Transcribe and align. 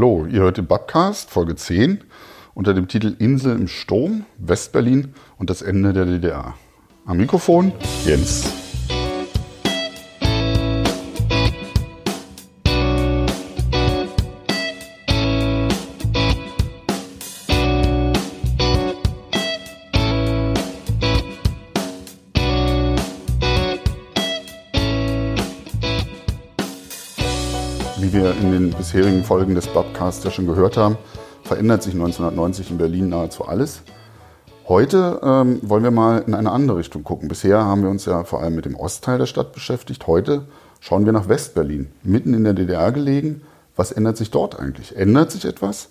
Hallo, 0.00 0.24
ihr 0.24 0.40
hört 0.40 0.56
den 0.56 0.66
Babcast, 0.66 1.28
Folge 1.28 1.56
10, 1.56 2.00
unter 2.54 2.72
dem 2.72 2.88
Titel 2.88 3.14
Insel 3.18 3.54
im 3.54 3.68
Sturm, 3.68 4.24
Westberlin 4.38 5.12
und 5.36 5.50
das 5.50 5.60
Ende 5.60 5.92
der 5.92 6.06
DDR. 6.06 6.54
Am 7.04 7.18
Mikrofon 7.18 7.70
Jens. 8.06 8.69
Bisherigen 28.90 29.22
Folgen 29.22 29.54
des 29.54 29.68
Babcasts 29.68 30.24
ja 30.24 30.32
schon 30.32 30.48
gehört 30.48 30.76
haben, 30.76 30.98
verändert 31.44 31.80
sich 31.80 31.94
1990 31.94 32.72
in 32.72 32.78
Berlin 32.78 33.08
nahezu 33.08 33.44
alles. 33.44 33.82
Heute 34.66 35.20
ähm, 35.22 35.60
wollen 35.62 35.84
wir 35.84 35.92
mal 35.92 36.24
in 36.26 36.34
eine 36.34 36.50
andere 36.50 36.78
Richtung 36.78 37.04
gucken. 37.04 37.28
Bisher 37.28 37.64
haben 37.64 37.84
wir 37.84 37.90
uns 37.90 38.04
ja 38.04 38.24
vor 38.24 38.42
allem 38.42 38.56
mit 38.56 38.64
dem 38.64 38.74
Ostteil 38.74 39.18
der 39.18 39.26
Stadt 39.26 39.52
beschäftigt. 39.52 40.08
Heute 40.08 40.46
schauen 40.80 41.06
wir 41.06 41.12
nach 41.12 41.28
Westberlin, 41.28 41.92
mitten 42.02 42.34
in 42.34 42.42
der 42.42 42.52
DDR 42.52 42.90
gelegen. 42.90 43.42
Was 43.76 43.92
ändert 43.92 44.16
sich 44.16 44.32
dort 44.32 44.58
eigentlich? 44.58 44.96
Ändert 44.96 45.30
sich 45.30 45.44
etwas? 45.44 45.90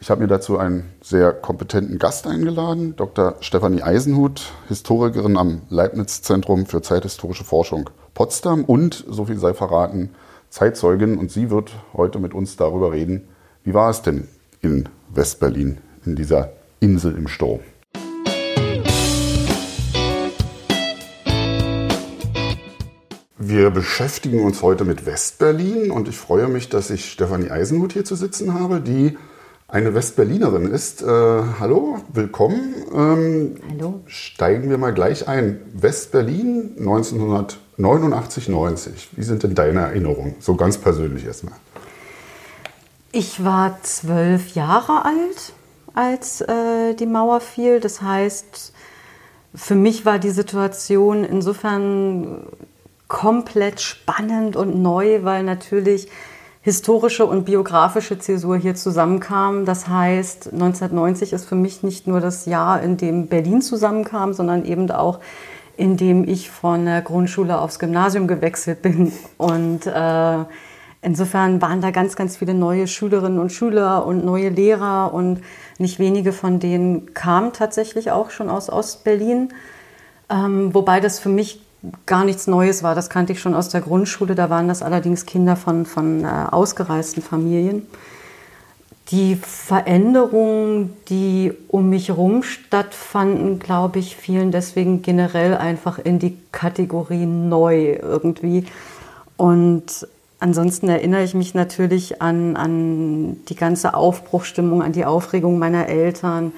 Ich 0.00 0.10
habe 0.10 0.20
mir 0.20 0.26
dazu 0.26 0.58
einen 0.58 0.90
sehr 1.00 1.32
kompetenten 1.32 2.00
Gast 2.00 2.26
eingeladen, 2.26 2.96
Dr. 2.96 3.36
Stefanie 3.38 3.84
Eisenhut, 3.84 4.50
Historikerin 4.66 5.36
am 5.36 5.62
Leibniz-Zentrum 5.68 6.66
für 6.66 6.82
zeithistorische 6.82 7.44
Forschung 7.44 7.88
Potsdam 8.14 8.64
und, 8.64 9.04
so 9.08 9.26
viel 9.26 9.38
sei 9.38 9.54
verraten, 9.54 10.10
Zeitzeugin. 10.50 11.16
Und 11.16 11.30
sie 11.30 11.50
wird 11.50 11.72
heute 11.94 12.18
mit 12.18 12.34
uns 12.34 12.56
darüber 12.56 12.92
reden, 12.92 13.28
wie 13.64 13.72
war 13.72 13.90
es 13.90 14.02
denn 14.02 14.28
in 14.60 14.88
Westberlin, 15.08 15.78
in 16.04 16.16
dieser 16.16 16.52
Insel 16.80 17.16
im 17.16 17.28
Sturm? 17.28 17.60
Wir 23.42 23.70
beschäftigen 23.70 24.44
uns 24.44 24.62
heute 24.62 24.84
mit 24.84 25.06
Westberlin 25.06 25.90
und 25.90 26.08
ich 26.08 26.16
freue 26.16 26.46
mich, 26.46 26.68
dass 26.68 26.90
ich 26.90 27.10
Stefanie 27.10 27.50
Eisenhut 27.50 27.92
hier 27.92 28.04
zu 28.04 28.14
sitzen 28.14 28.54
habe, 28.54 28.80
die 28.80 29.16
eine 29.66 29.94
Westberlinerin 29.94 30.66
ist. 30.70 31.02
Äh, 31.02 31.06
hallo, 31.06 31.98
willkommen. 32.12 32.74
Ähm, 32.92 33.54
Hallo. 33.70 34.00
Steigen 34.06 34.68
wir 34.68 34.78
mal 34.78 34.92
gleich 34.92 35.26
ein. 35.26 35.60
Westberlin 35.72 36.74
1989, 37.84 38.48
90. 38.48 39.08
Wie 39.16 39.22
sind 39.22 39.42
denn 39.42 39.54
deine 39.54 39.80
Erinnerungen? 39.80 40.34
So 40.40 40.54
ganz 40.54 40.78
persönlich 40.78 41.24
erstmal. 41.24 41.54
Ich 43.12 43.42
war 43.42 43.82
zwölf 43.82 44.54
Jahre 44.54 45.04
alt, 45.04 45.52
als 45.94 46.42
äh, 46.42 46.94
die 46.94 47.06
Mauer 47.06 47.40
fiel. 47.40 47.80
Das 47.80 48.02
heißt, 48.02 48.72
für 49.54 49.74
mich 49.74 50.04
war 50.04 50.18
die 50.18 50.30
Situation 50.30 51.24
insofern 51.24 52.46
komplett 53.08 53.80
spannend 53.80 54.54
und 54.56 54.80
neu, 54.80 55.24
weil 55.24 55.42
natürlich 55.42 56.08
historische 56.62 57.24
und 57.24 57.44
biografische 57.44 58.18
Zäsur 58.18 58.56
hier 58.58 58.74
zusammenkamen. 58.74 59.64
Das 59.64 59.88
heißt, 59.88 60.52
1990 60.52 61.32
ist 61.32 61.46
für 61.46 61.54
mich 61.54 61.82
nicht 61.82 62.06
nur 62.06 62.20
das 62.20 62.44
Jahr, 62.44 62.82
in 62.82 62.98
dem 62.98 63.26
Berlin 63.26 63.62
zusammenkam, 63.62 64.34
sondern 64.34 64.64
eben 64.64 64.90
auch, 64.90 65.20
in 65.80 65.96
dem 65.96 66.28
ich 66.28 66.50
von 66.50 66.84
der 66.84 67.00
Grundschule 67.00 67.58
aufs 67.58 67.78
Gymnasium 67.78 68.28
gewechselt 68.28 68.82
bin. 68.82 69.12
Und 69.38 69.86
äh, 69.86 70.44
insofern 71.00 71.62
waren 71.62 71.80
da 71.80 71.90
ganz, 71.90 72.16
ganz 72.16 72.36
viele 72.36 72.52
neue 72.52 72.86
Schülerinnen 72.86 73.38
und 73.38 73.50
Schüler 73.50 74.04
und 74.04 74.22
neue 74.22 74.50
Lehrer 74.50 75.14
und 75.14 75.40
nicht 75.78 75.98
wenige 75.98 76.34
von 76.34 76.60
denen 76.60 77.14
kamen 77.14 77.54
tatsächlich 77.54 78.10
auch 78.10 78.28
schon 78.28 78.50
aus 78.50 78.68
Ostberlin. 78.68 79.54
Ähm, 80.28 80.74
wobei 80.74 81.00
das 81.00 81.18
für 81.18 81.30
mich 81.30 81.62
gar 82.04 82.26
nichts 82.26 82.46
Neues 82.46 82.82
war. 82.82 82.94
Das 82.94 83.08
kannte 83.08 83.32
ich 83.32 83.40
schon 83.40 83.54
aus 83.54 83.70
der 83.70 83.80
Grundschule. 83.80 84.34
Da 84.34 84.50
waren 84.50 84.68
das 84.68 84.82
allerdings 84.82 85.24
Kinder 85.24 85.56
von, 85.56 85.86
von 85.86 86.26
äh, 86.26 86.28
ausgereisten 86.50 87.22
Familien. 87.22 87.86
Die 89.10 89.34
Veränderungen, 89.34 90.94
die 91.08 91.52
um 91.66 91.90
mich 91.90 92.08
herum 92.08 92.44
stattfanden, 92.44 93.58
glaube 93.58 93.98
ich, 93.98 94.14
fielen 94.14 94.52
deswegen 94.52 95.02
generell 95.02 95.56
einfach 95.56 95.98
in 95.98 96.20
die 96.20 96.38
Kategorie 96.52 97.26
neu 97.26 97.98
irgendwie. 98.00 98.66
Und 99.36 100.06
ansonsten 100.38 100.88
erinnere 100.88 101.24
ich 101.24 101.34
mich 101.34 101.54
natürlich 101.54 102.22
an, 102.22 102.54
an 102.56 103.44
die 103.46 103.56
ganze 103.56 103.94
Aufbruchstimmung, 103.94 104.80
an 104.80 104.92
die 104.92 105.04
Aufregung 105.04 105.58
meiner 105.58 105.88
Eltern, 105.88 106.52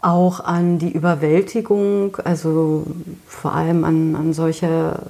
auch 0.00 0.40
an 0.40 0.78
die 0.78 0.92
Überwältigung, 0.92 2.18
also 2.22 2.86
vor 3.26 3.52
allem 3.52 3.84
an, 3.84 4.14
an 4.14 4.32
solche, 4.32 5.00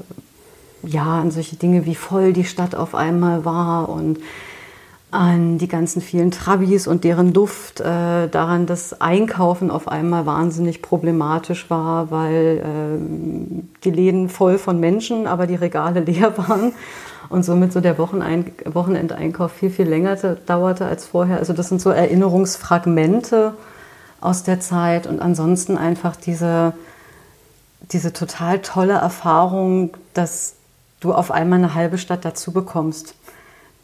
ja, 0.82 1.20
an 1.20 1.31
solche 1.31 1.56
Dinge, 1.56 1.84
wie 1.84 1.94
voll 1.94 2.32
die 2.32 2.44
Stadt 2.44 2.75
auf 2.75 2.94
einmal 2.94 3.44
war 3.44 3.91
und 3.91 4.19
an 5.14 5.58
die 5.58 5.69
ganzen 5.69 6.02
vielen 6.02 6.30
Trabis 6.30 6.86
und 6.86 7.04
deren 7.04 7.32
Duft, 7.32 7.80
äh, 7.80 8.28
daran, 8.28 8.66
dass 8.66 9.00
Einkaufen 9.00 9.70
auf 9.70 9.86
einmal 9.86 10.26
wahnsinnig 10.26 10.82
problematisch 10.82 11.70
war, 11.70 12.10
weil 12.10 12.58
äh, 12.58 13.82
die 13.84 13.91
Läden 13.91 14.28
voll 14.28 14.58
von 14.58 14.80
Menschen, 14.80 15.26
aber 15.26 15.47
die 15.47 15.54
Regale 15.54 16.00
leer 16.04 16.36
waren 16.36 16.72
und 17.28 17.44
somit 17.44 17.72
so 17.72 17.80
der 17.80 17.97
Wochenendeinkauf 17.97 19.52
viel, 19.52 19.70
viel 19.70 19.88
länger 19.88 20.16
dauerte 20.16 20.86
als 20.86 21.06
vorher. 21.06 21.38
Also 21.38 21.52
das 21.52 21.69
sind 21.69 21.81
so 21.81 21.91
Erinnerungsfragmente, 21.91 23.54
aus 24.25 24.42
der 24.42 24.58
Zeit 24.58 25.06
und 25.06 25.20
ansonsten 25.20 25.76
einfach 25.76 26.16
diese, 26.16 26.72
diese 27.92 28.12
total 28.14 28.60
tolle 28.60 28.94
Erfahrung, 28.94 29.91
dass 30.14 30.54
du 31.00 31.12
auf 31.12 31.31
einmal 31.31 31.58
eine 31.58 31.75
halbe 31.75 31.98
Stadt 31.98 32.25
dazu 32.25 32.50
bekommst, 32.50 33.14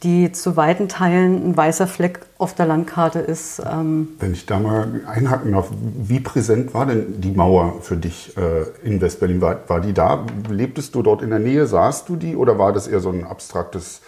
die 0.02 0.32
zu 0.32 0.56
weiten 0.56 0.88
Teilen 0.88 1.50
ein 1.50 1.56
weißer 1.56 1.86
Fleck 1.86 2.20
auf 2.38 2.54
der 2.54 2.66
Landkarte 2.66 3.18
ist. 3.18 3.60
Ähm 3.70 4.08
Wenn 4.18 4.32
ich 4.32 4.46
da 4.46 4.58
mal 4.58 5.00
einhaken 5.06 5.52
darf, 5.52 5.68
wie 5.72 6.20
präsent 6.20 6.72
war 6.74 6.86
denn 6.86 7.20
die 7.20 7.32
Mauer 7.32 7.80
für 7.82 7.96
dich 7.96 8.36
äh, 8.36 8.64
in 8.86 9.00
Westberlin? 9.00 9.40
War, 9.40 9.58
war 9.68 9.80
die 9.80 9.92
da? 9.92 10.24
Lebtest 10.48 10.94
du 10.94 11.02
dort 11.02 11.22
in 11.22 11.30
der 11.30 11.38
Nähe? 11.38 11.66
Sahst 11.66 12.08
du 12.08 12.16
die 12.16 12.36
oder 12.36 12.58
war 12.58 12.72
das 12.72 12.88
eher 12.88 13.00
so 13.00 13.10
ein 13.10 13.24
abstraktes 13.24 14.00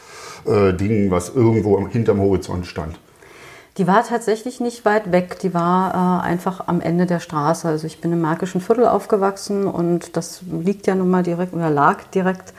äh, 0.47 0.73
Ding, 0.73 1.11
was 1.11 1.35
irgendwo 1.35 1.87
hinterm 1.87 2.21
Horizont 2.21 2.67
stand? 2.67 2.99
Die 3.79 3.87
war 3.87 4.05
tatsächlich 4.05 4.61
nicht 4.61 4.85
weit 4.85 5.13
weg. 5.13 5.39
Die 5.41 5.55
war 5.55 6.23
äh, 6.23 6.27
einfach 6.27 6.69
am 6.69 6.81
Ende 6.81 7.07
der 7.07 7.21
Straße. 7.21 7.67
Also 7.67 7.87
ich 7.87 8.01
bin 8.01 8.13
im 8.13 8.21
Märkischen 8.21 8.61
Viertel 8.61 8.87
aufgewachsen 8.87 9.67
und 9.67 10.17
das 10.17 10.43
liegt 10.51 10.87
ja 10.87 10.95
nun 10.95 11.09
mal 11.09 11.23
direkt 11.23 11.55
oder 11.55 11.71
lag 11.71 12.03
direkt 12.15 12.53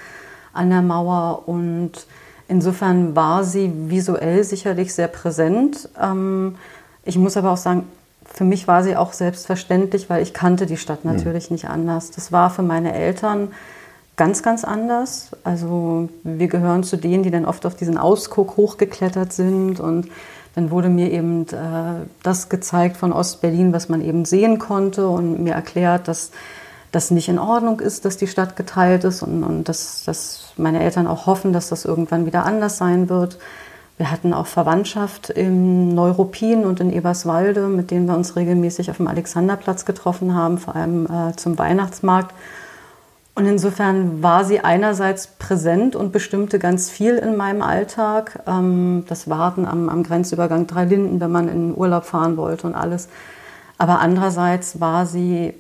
an 0.54 0.70
der 0.70 0.82
Mauer. 0.82 1.48
Und 1.48 2.08
insofern 2.48 3.16
war 3.16 3.44
sie 3.44 3.72
visuell 3.90 4.44
sicherlich 4.44 4.94
sehr 4.94 5.08
präsent. 5.08 5.90
Ähm, 6.02 6.56
ich 7.04 7.18
muss 7.18 7.38
aber 7.38 7.52
auch 7.52 7.58
sagen, 7.58 7.88
für 8.26 8.44
mich 8.44 8.68
war 8.68 8.84
sie 8.84 8.96
auch 8.96 9.14
selbstverständlich, 9.14 10.10
weil 10.10 10.24
ich 10.24 10.34
kannte 10.34 10.66
die 10.66 10.78
Stadt 10.78 11.04
hm. 11.04 11.14
natürlich 11.14 11.50
mhm. 11.50 11.56
nicht 11.56 11.70
anders. 11.70 12.12
Das 12.12 12.32
war 12.32 12.50
für 12.50 12.64
meine 12.64 12.94
Eltern 12.94 13.52
ganz, 14.16 14.44
ganz 14.44 14.64
anders. 14.64 15.32
Also 15.44 16.10
wir 16.24 16.48
gehören 16.48 16.84
zu 16.84 16.98
denen, 16.98 17.24
die 17.24 17.32
dann 17.32 17.46
oft 17.46 17.66
auf 17.66 17.76
diesen 17.76 17.98
Ausguck 17.98 18.58
hochgeklettert 18.58 19.34
sind 19.34 19.80
und 19.80 20.10
dann 20.56 20.70
wurde 20.70 20.90
mir 20.90 21.12
eben 21.12 21.48
äh, 21.48 22.06
das 22.22 22.48
gezeigt 22.50 22.98
von 22.98 23.12
Ostberlin, 23.12 23.74
was 23.74 23.90
man 23.90 24.02
eben 24.02 24.24
sehen 24.24 24.60
konnte 24.60 25.08
und 25.08 25.42
mir 25.42 25.54
erklärt, 25.54 26.08
dass 26.08 26.30
das 26.92 27.10
nicht 27.10 27.28
in 27.28 27.40
Ordnung 27.40 27.80
ist, 27.80 28.06
dass 28.06 28.18
die 28.18 28.28
Stadt 28.28 28.56
geteilt 28.56 29.04
ist 29.04 29.24
und, 29.24 29.44
und 29.44 29.68
dass, 29.68 30.04
dass 30.04 30.43
meine 30.58 30.82
Eltern 30.82 31.08
auch 31.08 31.26
hoffen, 31.26 31.54
dass 31.54 31.70
das 31.70 31.86
irgendwann 31.86 32.26
wieder 32.26 32.46
anders 32.46 32.78
sein 32.78 33.10
wird. 33.10 33.38
Wir 33.98 34.10
hatten 34.10 34.34
auch 34.34 34.48
Verwandtschaft 34.48 35.30
in 35.30 35.94
Neuruppin 35.94 36.66
und 36.66 36.80
in 36.80 36.92
Eberswalde, 36.92 37.68
mit 37.68 37.92
denen 37.92 38.08
wir 38.08 38.16
uns 38.16 38.36
regelmäßig 38.36 38.90
auf 38.90 38.98
dem 38.98 39.08
Alexanderplatz 39.08 39.86
getroffen 39.86 40.34
haben, 40.34 40.58
vor 40.58 40.76
allem 40.76 41.06
äh, 41.06 41.36
zum 41.36 41.60
Weihnachtsmarkt. 41.60 42.34
Und 43.36 43.46
insofern 43.46 44.22
war 44.22 44.46
sie 44.46 44.60
einerseits 44.60 45.28
präsent 45.28 45.96
und 45.96 46.12
bestimmte 46.12 46.60
ganz 46.60 46.90
viel 46.90 47.16
in 47.16 47.36
meinem 47.36 47.62
Alltag. 47.62 48.44
Ähm, 48.48 49.06
das 49.08 49.30
Warten 49.30 49.66
am, 49.66 49.90
am 49.90 50.04
Grenzübergang 50.04 50.68
Dreilinden, 50.68 51.20
wenn 51.20 51.32
man 51.32 51.48
in 51.48 51.76
Urlaub 51.76 52.06
fahren 52.06 52.38
wollte 52.38 52.68
und 52.68 52.76
alles. 52.76 53.10
Aber 53.78 54.00
andererseits 54.00 54.80
war 54.80 55.06
sie, 55.06 55.56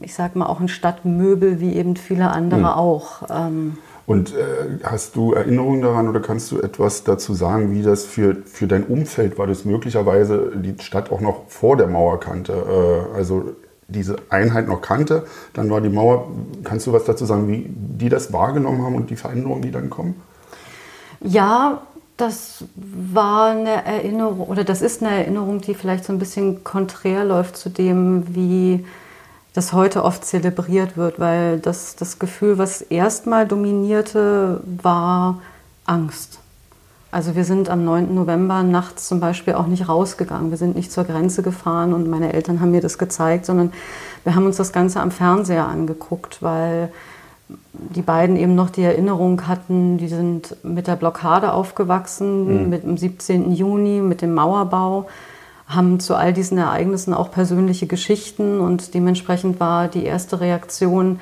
ich 0.00 0.14
sag 0.14 0.36
mal, 0.36 0.46
auch 0.46 0.60
ein 0.60 0.68
Stadtmöbel 0.68 1.60
wie 1.60 1.74
eben 1.74 1.96
viele 1.96 2.30
andere 2.30 2.60
mhm. 2.60 2.66
auch. 2.66 3.22
Ähm, 3.28 3.78
und 4.06 4.34
äh, 4.34 4.78
hast 4.84 5.16
du 5.16 5.32
Erinnerungen 5.32 5.82
daran 5.82 6.08
oder 6.08 6.20
kannst 6.20 6.52
du 6.52 6.60
etwas 6.60 7.04
dazu 7.04 7.34
sagen, 7.34 7.72
wie 7.72 7.82
das 7.82 8.04
für, 8.04 8.36
für 8.44 8.66
dein 8.66 8.84
Umfeld 8.84 9.38
war, 9.38 9.46
das 9.46 9.64
möglicherweise 9.64 10.52
die 10.54 10.74
Stadt 10.82 11.10
auch 11.10 11.20
noch 11.20 11.48
vor 11.48 11.76
der 11.76 11.88
Mauer 11.88 12.20
kannte? 12.20 12.52
Äh, 13.12 13.16
also 13.16 13.52
diese 13.88 14.16
Einheit 14.30 14.68
noch 14.68 14.80
kannte. 14.80 15.26
Dann 15.52 15.70
war 15.70 15.80
die 15.80 15.88
Mauer, 15.88 16.28
kannst 16.64 16.86
du 16.86 16.92
was 16.92 17.04
dazu 17.04 17.24
sagen, 17.24 17.48
wie 17.48 17.66
die 17.68 18.08
das 18.08 18.32
wahrgenommen 18.32 18.82
haben 18.82 18.94
und 18.96 19.10
die 19.10 19.16
Veränderungen, 19.16 19.62
die 19.62 19.70
dann 19.70 19.90
kommen? 19.90 20.14
Ja, 21.20 21.82
Das 22.18 22.64
war 22.76 23.50
eine 23.50 23.84
Erinnerung, 23.84 24.48
oder 24.48 24.64
das 24.64 24.80
ist 24.80 25.02
eine 25.02 25.10
Erinnerung, 25.18 25.60
die 25.60 25.74
vielleicht 25.74 26.04
so 26.04 26.12
ein 26.14 26.18
bisschen 26.18 26.64
konträr 26.64 27.24
läuft 27.26 27.56
zu 27.58 27.68
dem, 27.68 28.34
wie 28.34 28.86
das 29.56 29.72
heute 29.72 30.04
oft 30.04 30.22
zelebriert 30.22 30.98
wird, 30.98 31.18
weil 31.18 31.58
das, 31.58 31.96
das 31.96 32.18
Gefühl, 32.18 32.58
was 32.58 32.82
erstmal 32.82 33.48
dominierte, 33.48 34.60
war 34.82 35.40
Angst. 35.86 36.40
Also 37.10 37.34
wir 37.34 37.44
sind 37.44 37.70
am 37.70 37.82
9. 37.82 38.14
November 38.14 38.62
nachts 38.62 39.08
zum 39.08 39.18
Beispiel 39.18 39.54
auch 39.54 39.66
nicht 39.66 39.88
rausgegangen. 39.88 40.50
Wir 40.50 40.58
sind 40.58 40.76
nicht 40.76 40.92
zur 40.92 41.04
Grenze 41.04 41.42
gefahren 41.42 41.94
und 41.94 42.06
meine 42.06 42.34
Eltern 42.34 42.60
haben 42.60 42.72
mir 42.72 42.82
das 42.82 42.98
gezeigt, 42.98 43.46
sondern 43.46 43.72
wir 44.24 44.34
haben 44.34 44.44
uns 44.44 44.58
das 44.58 44.74
Ganze 44.74 45.00
am 45.00 45.10
Fernseher 45.10 45.66
angeguckt, 45.66 46.42
weil 46.42 46.92
die 47.72 48.02
beiden 48.02 48.36
eben 48.36 48.54
noch 48.54 48.68
die 48.68 48.82
Erinnerung 48.82 49.48
hatten, 49.48 49.96
die 49.96 50.08
sind 50.08 50.54
mit 50.64 50.86
der 50.86 50.96
Blockade 50.96 51.54
aufgewachsen, 51.54 52.64
mhm. 52.64 52.68
mit 52.68 52.82
dem 52.82 52.98
17. 52.98 53.52
Juni, 53.52 54.02
mit 54.02 54.20
dem 54.20 54.34
Mauerbau, 54.34 55.06
haben 55.66 55.98
zu 55.98 56.14
all 56.14 56.32
diesen 56.32 56.58
Ereignissen 56.58 57.12
auch 57.12 57.30
persönliche 57.30 57.86
Geschichten 57.86 58.60
und 58.60 58.94
dementsprechend 58.94 59.58
war 59.58 59.88
die 59.88 60.04
erste 60.04 60.40
Reaktion 60.40 61.18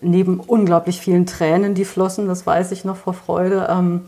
neben 0.00 0.40
unglaublich 0.40 1.00
vielen 1.00 1.26
Tränen, 1.26 1.74
die 1.74 1.84
flossen, 1.84 2.26
das 2.26 2.44
weiß 2.44 2.72
ich 2.72 2.84
noch 2.84 2.96
vor 2.96 3.14
Freude, 3.14 3.68
ähm, 3.70 4.02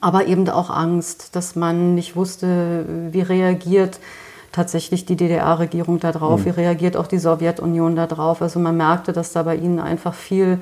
aber 0.00 0.26
eben 0.26 0.48
auch 0.48 0.70
Angst, 0.70 1.36
dass 1.36 1.56
man 1.56 1.94
nicht 1.94 2.16
wusste, 2.16 2.86
wie 3.12 3.20
reagiert 3.20 4.00
tatsächlich 4.50 5.04
die 5.04 5.16
DDR-Regierung 5.16 6.00
darauf, 6.00 6.40
mhm. 6.40 6.44
wie 6.46 6.50
reagiert 6.50 6.96
auch 6.96 7.06
die 7.06 7.18
Sowjetunion 7.18 7.96
darauf. 7.96 8.40
Also 8.40 8.60
man 8.60 8.76
merkte, 8.76 9.12
dass 9.12 9.32
da 9.32 9.42
bei 9.42 9.56
ihnen 9.56 9.80
einfach 9.80 10.14
viel 10.14 10.60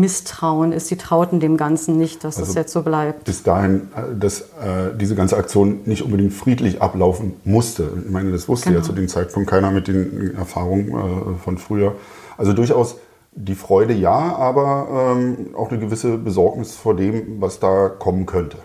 Misstrauen 0.00 0.72
ist. 0.72 0.88
Sie 0.88 0.96
trauten 0.96 1.40
dem 1.40 1.56
Ganzen 1.56 1.96
nicht, 1.96 2.24
dass 2.24 2.36
also 2.36 2.46
das 2.46 2.54
jetzt 2.54 2.72
so 2.72 2.82
bleibt. 2.82 3.24
Bis 3.24 3.42
dahin, 3.42 3.88
äh, 3.94 4.14
dass 4.18 4.40
äh, 4.40 4.96
diese 4.98 5.14
ganze 5.14 5.36
Aktion 5.36 5.80
nicht 5.84 6.02
unbedingt 6.02 6.32
friedlich 6.32 6.82
ablaufen 6.82 7.34
musste. 7.44 7.88
Ich 8.04 8.10
meine, 8.10 8.32
das 8.32 8.48
wusste 8.48 8.70
genau. 8.70 8.80
ja 8.80 8.84
zu 8.84 8.92
dem 8.92 9.08
Zeitpunkt 9.08 9.48
keiner 9.48 9.70
mit 9.70 9.88
den 9.88 10.34
Erfahrungen 10.36 10.88
äh, 10.88 11.38
von 11.42 11.58
früher. 11.58 11.94
Also 12.36 12.52
durchaus 12.52 12.96
die 13.36 13.54
Freude 13.54 13.94
ja, 13.94 14.36
aber 14.36 15.14
ähm, 15.16 15.54
auch 15.56 15.70
eine 15.70 15.80
gewisse 15.80 16.18
Besorgnis 16.18 16.74
vor 16.74 16.94
dem, 16.94 17.40
was 17.40 17.58
da 17.58 17.88
kommen 17.88 18.26
könnte. 18.26 18.58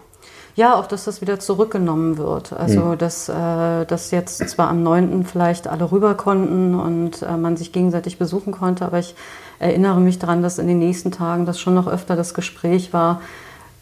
Ja, 0.55 0.75
auch 0.75 0.87
dass 0.87 1.05
das 1.05 1.21
wieder 1.21 1.39
zurückgenommen 1.39 2.17
wird. 2.17 2.51
Also, 2.53 2.81
mhm. 2.81 2.97
dass, 2.97 3.29
äh, 3.29 3.85
dass 3.85 4.11
jetzt 4.11 4.47
zwar 4.49 4.67
am 4.67 4.83
9. 4.83 5.23
vielleicht 5.23 5.67
alle 5.67 5.91
rüber 5.91 6.15
konnten 6.15 6.75
und 6.75 7.21
äh, 7.21 7.37
man 7.37 7.55
sich 7.55 7.71
gegenseitig 7.71 8.19
besuchen 8.19 8.51
konnte, 8.51 8.85
aber 8.85 8.99
ich 8.99 9.15
erinnere 9.59 9.99
mich 9.99 10.19
daran, 10.19 10.41
dass 10.41 10.57
in 10.57 10.67
den 10.67 10.79
nächsten 10.79 11.11
Tagen 11.11 11.45
das 11.45 11.59
schon 11.59 11.75
noch 11.75 11.87
öfter 11.87 12.15
das 12.15 12.33
Gespräch 12.33 12.93
war, 12.93 13.21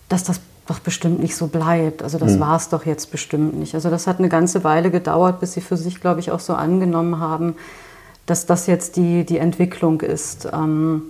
dass 0.09 0.23
das 0.23 0.41
doch 0.65 0.79
bestimmt 0.79 1.19
nicht 1.19 1.35
so 1.35 1.47
bleibt. 1.47 2.03
Also 2.03 2.17
das 2.17 2.33
mhm. 2.33 2.39
war 2.41 2.57
es 2.57 2.69
doch 2.69 2.85
jetzt 2.85 3.11
bestimmt 3.11 3.57
nicht. 3.57 3.73
Also 3.73 3.89
das 3.89 4.05
hat 4.05 4.19
eine 4.19 4.29
ganze 4.29 4.63
Weile 4.63 4.91
gedauert, 4.91 5.39
bis 5.39 5.53
sie 5.53 5.61
für 5.61 5.77
sich, 5.77 6.01
glaube 6.01 6.19
ich, 6.19 6.31
auch 6.31 6.39
so 6.39 6.53
angenommen 6.53 7.19
haben, 7.19 7.55
dass 8.25 8.45
das 8.45 8.67
jetzt 8.67 8.97
die, 8.97 9.25
die 9.25 9.37
Entwicklung 9.37 10.01
ist. 10.01 10.49
Ähm, 10.51 11.03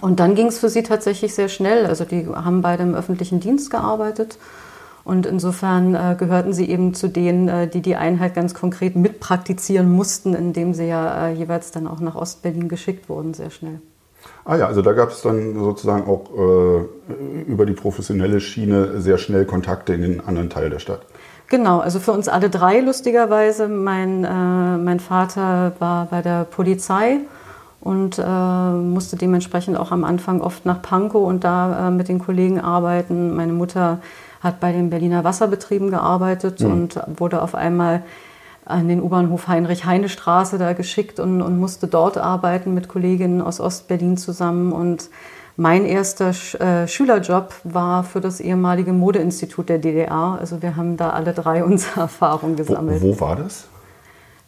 und 0.00 0.20
dann 0.20 0.34
ging 0.34 0.48
es 0.48 0.58
für 0.58 0.68
sie 0.68 0.82
tatsächlich 0.82 1.34
sehr 1.34 1.48
schnell. 1.48 1.86
Also 1.86 2.04
die 2.04 2.26
haben 2.26 2.62
beide 2.62 2.82
im 2.82 2.94
öffentlichen 2.94 3.40
Dienst 3.40 3.70
gearbeitet 3.70 4.38
und 5.04 5.26
insofern 5.26 5.94
äh, 5.94 6.16
gehörten 6.18 6.52
sie 6.52 6.68
eben 6.68 6.94
zu 6.94 7.08
denen, 7.08 7.48
äh, 7.48 7.68
die 7.68 7.82
die 7.82 7.96
Einheit 7.96 8.34
ganz 8.34 8.54
konkret 8.54 8.96
mitpraktizieren 8.96 9.92
mussten, 9.92 10.34
indem 10.34 10.72
sie 10.72 10.86
ja 10.86 11.28
äh, 11.28 11.32
jeweils 11.34 11.70
dann 11.70 11.86
auch 11.86 12.00
nach 12.00 12.14
Ostberlin 12.14 12.68
geschickt 12.68 13.08
wurden, 13.08 13.34
sehr 13.34 13.50
schnell. 13.50 13.80
Ah 14.46 14.56
ja, 14.56 14.66
also 14.66 14.80
da 14.80 14.92
gab 14.92 15.10
es 15.10 15.20
dann 15.20 15.54
sozusagen 15.54 16.06
auch 16.08 16.30
äh, 16.34 17.42
über 17.46 17.66
die 17.66 17.74
professionelle 17.74 18.40
Schiene 18.40 19.00
sehr 19.00 19.18
schnell 19.18 19.44
Kontakte 19.44 19.92
in 19.92 20.00
den 20.00 20.26
anderen 20.26 20.48
Teil 20.48 20.70
der 20.70 20.78
Stadt. 20.78 21.02
Genau, 21.48 21.80
also 21.80 21.98
für 21.98 22.12
uns 22.12 22.28
alle 22.28 22.48
drei 22.48 22.80
lustigerweise. 22.80 23.68
Mein, 23.68 24.24
äh, 24.24 24.78
mein 24.78 25.00
Vater 25.00 25.72
war 25.78 26.06
bei 26.06 26.22
der 26.22 26.44
Polizei 26.44 27.18
und 27.82 28.18
äh, 28.18 28.22
musste 28.22 29.16
dementsprechend 29.16 29.76
auch 29.76 29.92
am 29.92 30.04
Anfang 30.04 30.40
oft 30.40 30.64
nach 30.64 30.80
Pankow 30.80 31.28
und 31.28 31.44
da 31.44 31.90
mit 31.90 32.08
den 32.08 32.18
Kollegen 32.18 32.58
arbeiten. 32.58 33.36
Meine 33.36 33.52
Mutter 33.52 33.98
hat 34.44 34.60
bei 34.60 34.70
den 34.70 34.90
Berliner 34.90 35.24
Wasserbetrieben 35.24 35.90
gearbeitet 35.90 36.60
mhm. 36.60 36.70
und 36.70 37.00
wurde 37.16 37.42
auf 37.42 37.54
einmal 37.54 38.02
an 38.66 38.88
den 38.88 39.02
U-Bahnhof 39.02 39.48
Heinrich-Heine-Straße 39.48 40.58
da 40.58 40.72
geschickt 40.72 41.20
und, 41.20 41.42
und, 41.42 41.58
musste 41.58 41.86
dort 41.86 42.16
arbeiten 42.16 42.72
mit 42.72 42.88
Kolleginnen 42.88 43.42
aus 43.42 43.60
Ostberlin 43.60 44.16
zusammen. 44.16 44.72
Und 44.72 45.10
mein 45.56 45.84
erster 45.84 46.32
Sch 46.32 46.54
äh, 46.56 46.88
Schülerjob 46.88 47.54
war 47.64 48.04
für 48.04 48.20
das 48.20 48.40
ehemalige 48.40 48.92
Modeinstitut 48.92 49.68
der 49.68 49.78
DDR. 49.78 50.38
Also 50.40 50.62
wir 50.62 50.76
haben 50.76 50.96
da 50.96 51.10
alle 51.10 51.32
drei 51.32 51.64
unsere 51.64 52.00
Erfahrungen 52.02 52.56
gesammelt. 52.56 53.02
Wo, 53.02 53.16
wo 53.16 53.20
war 53.20 53.36
das? 53.36 53.66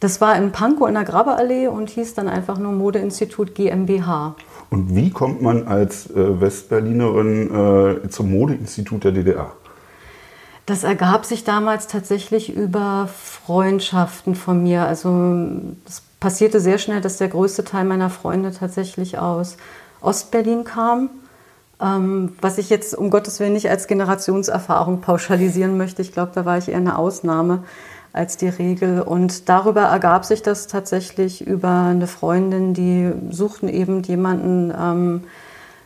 Das 0.00 0.20
war 0.20 0.36
in 0.36 0.52
Pankow 0.52 0.88
in 0.88 0.94
der 0.94 1.04
Grabeallee 1.04 1.68
und 1.68 1.88
hieß 1.88 2.14
dann 2.14 2.28
einfach 2.28 2.58
nur 2.58 2.72
Modeinstitut 2.72 3.54
GmbH. 3.54 4.36
Und 4.68 4.94
wie 4.94 5.10
kommt 5.10 5.40
man 5.40 5.66
als 5.66 6.10
äh, 6.10 6.40
Westberlinerin 6.40 8.04
äh, 8.04 8.08
zum 8.08 8.30
Modeinstitut 8.30 9.04
der 9.04 9.12
DDR? 9.12 9.52
Das 10.66 10.82
ergab 10.82 11.24
sich 11.24 11.44
damals 11.44 11.86
tatsächlich 11.86 12.52
über 12.54 13.08
Freundschaften 13.08 14.34
von 14.34 14.64
mir. 14.64 14.82
Also 14.82 15.46
es 15.86 16.02
passierte 16.18 16.58
sehr 16.58 16.78
schnell, 16.78 17.00
dass 17.00 17.18
der 17.18 17.28
größte 17.28 17.62
Teil 17.62 17.84
meiner 17.84 18.10
Freunde 18.10 18.52
tatsächlich 18.52 19.16
aus 19.16 19.58
Ostberlin 20.00 20.64
kam. 20.64 21.10
Ähm, 21.80 22.32
was 22.40 22.58
ich 22.58 22.68
jetzt 22.68 22.96
um 22.96 23.10
Gottes 23.10 23.38
Willen 23.38 23.52
nicht 23.52 23.70
als 23.70 23.86
Generationserfahrung 23.86 25.02
pauschalisieren 25.02 25.76
möchte. 25.76 26.02
Ich 26.02 26.12
glaube, 26.12 26.32
da 26.34 26.44
war 26.44 26.58
ich 26.58 26.68
eher 26.68 26.78
eine 26.78 26.98
Ausnahme 26.98 27.62
als 28.12 28.36
die 28.36 28.48
Regel. 28.48 29.02
Und 29.02 29.48
darüber 29.48 29.82
ergab 29.82 30.24
sich 30.24 30.42
das 30.42 30.66
tatsächlich 30.66 31.46
über 31.46 31.82
eine 31.82 32.08
Freundin, 32.08 32.74
die 32.74 33.12
suchten 33.30 33.68
eben 33.68 34.02
jemanden 34.02 34.72
ähm, 34.76 35.24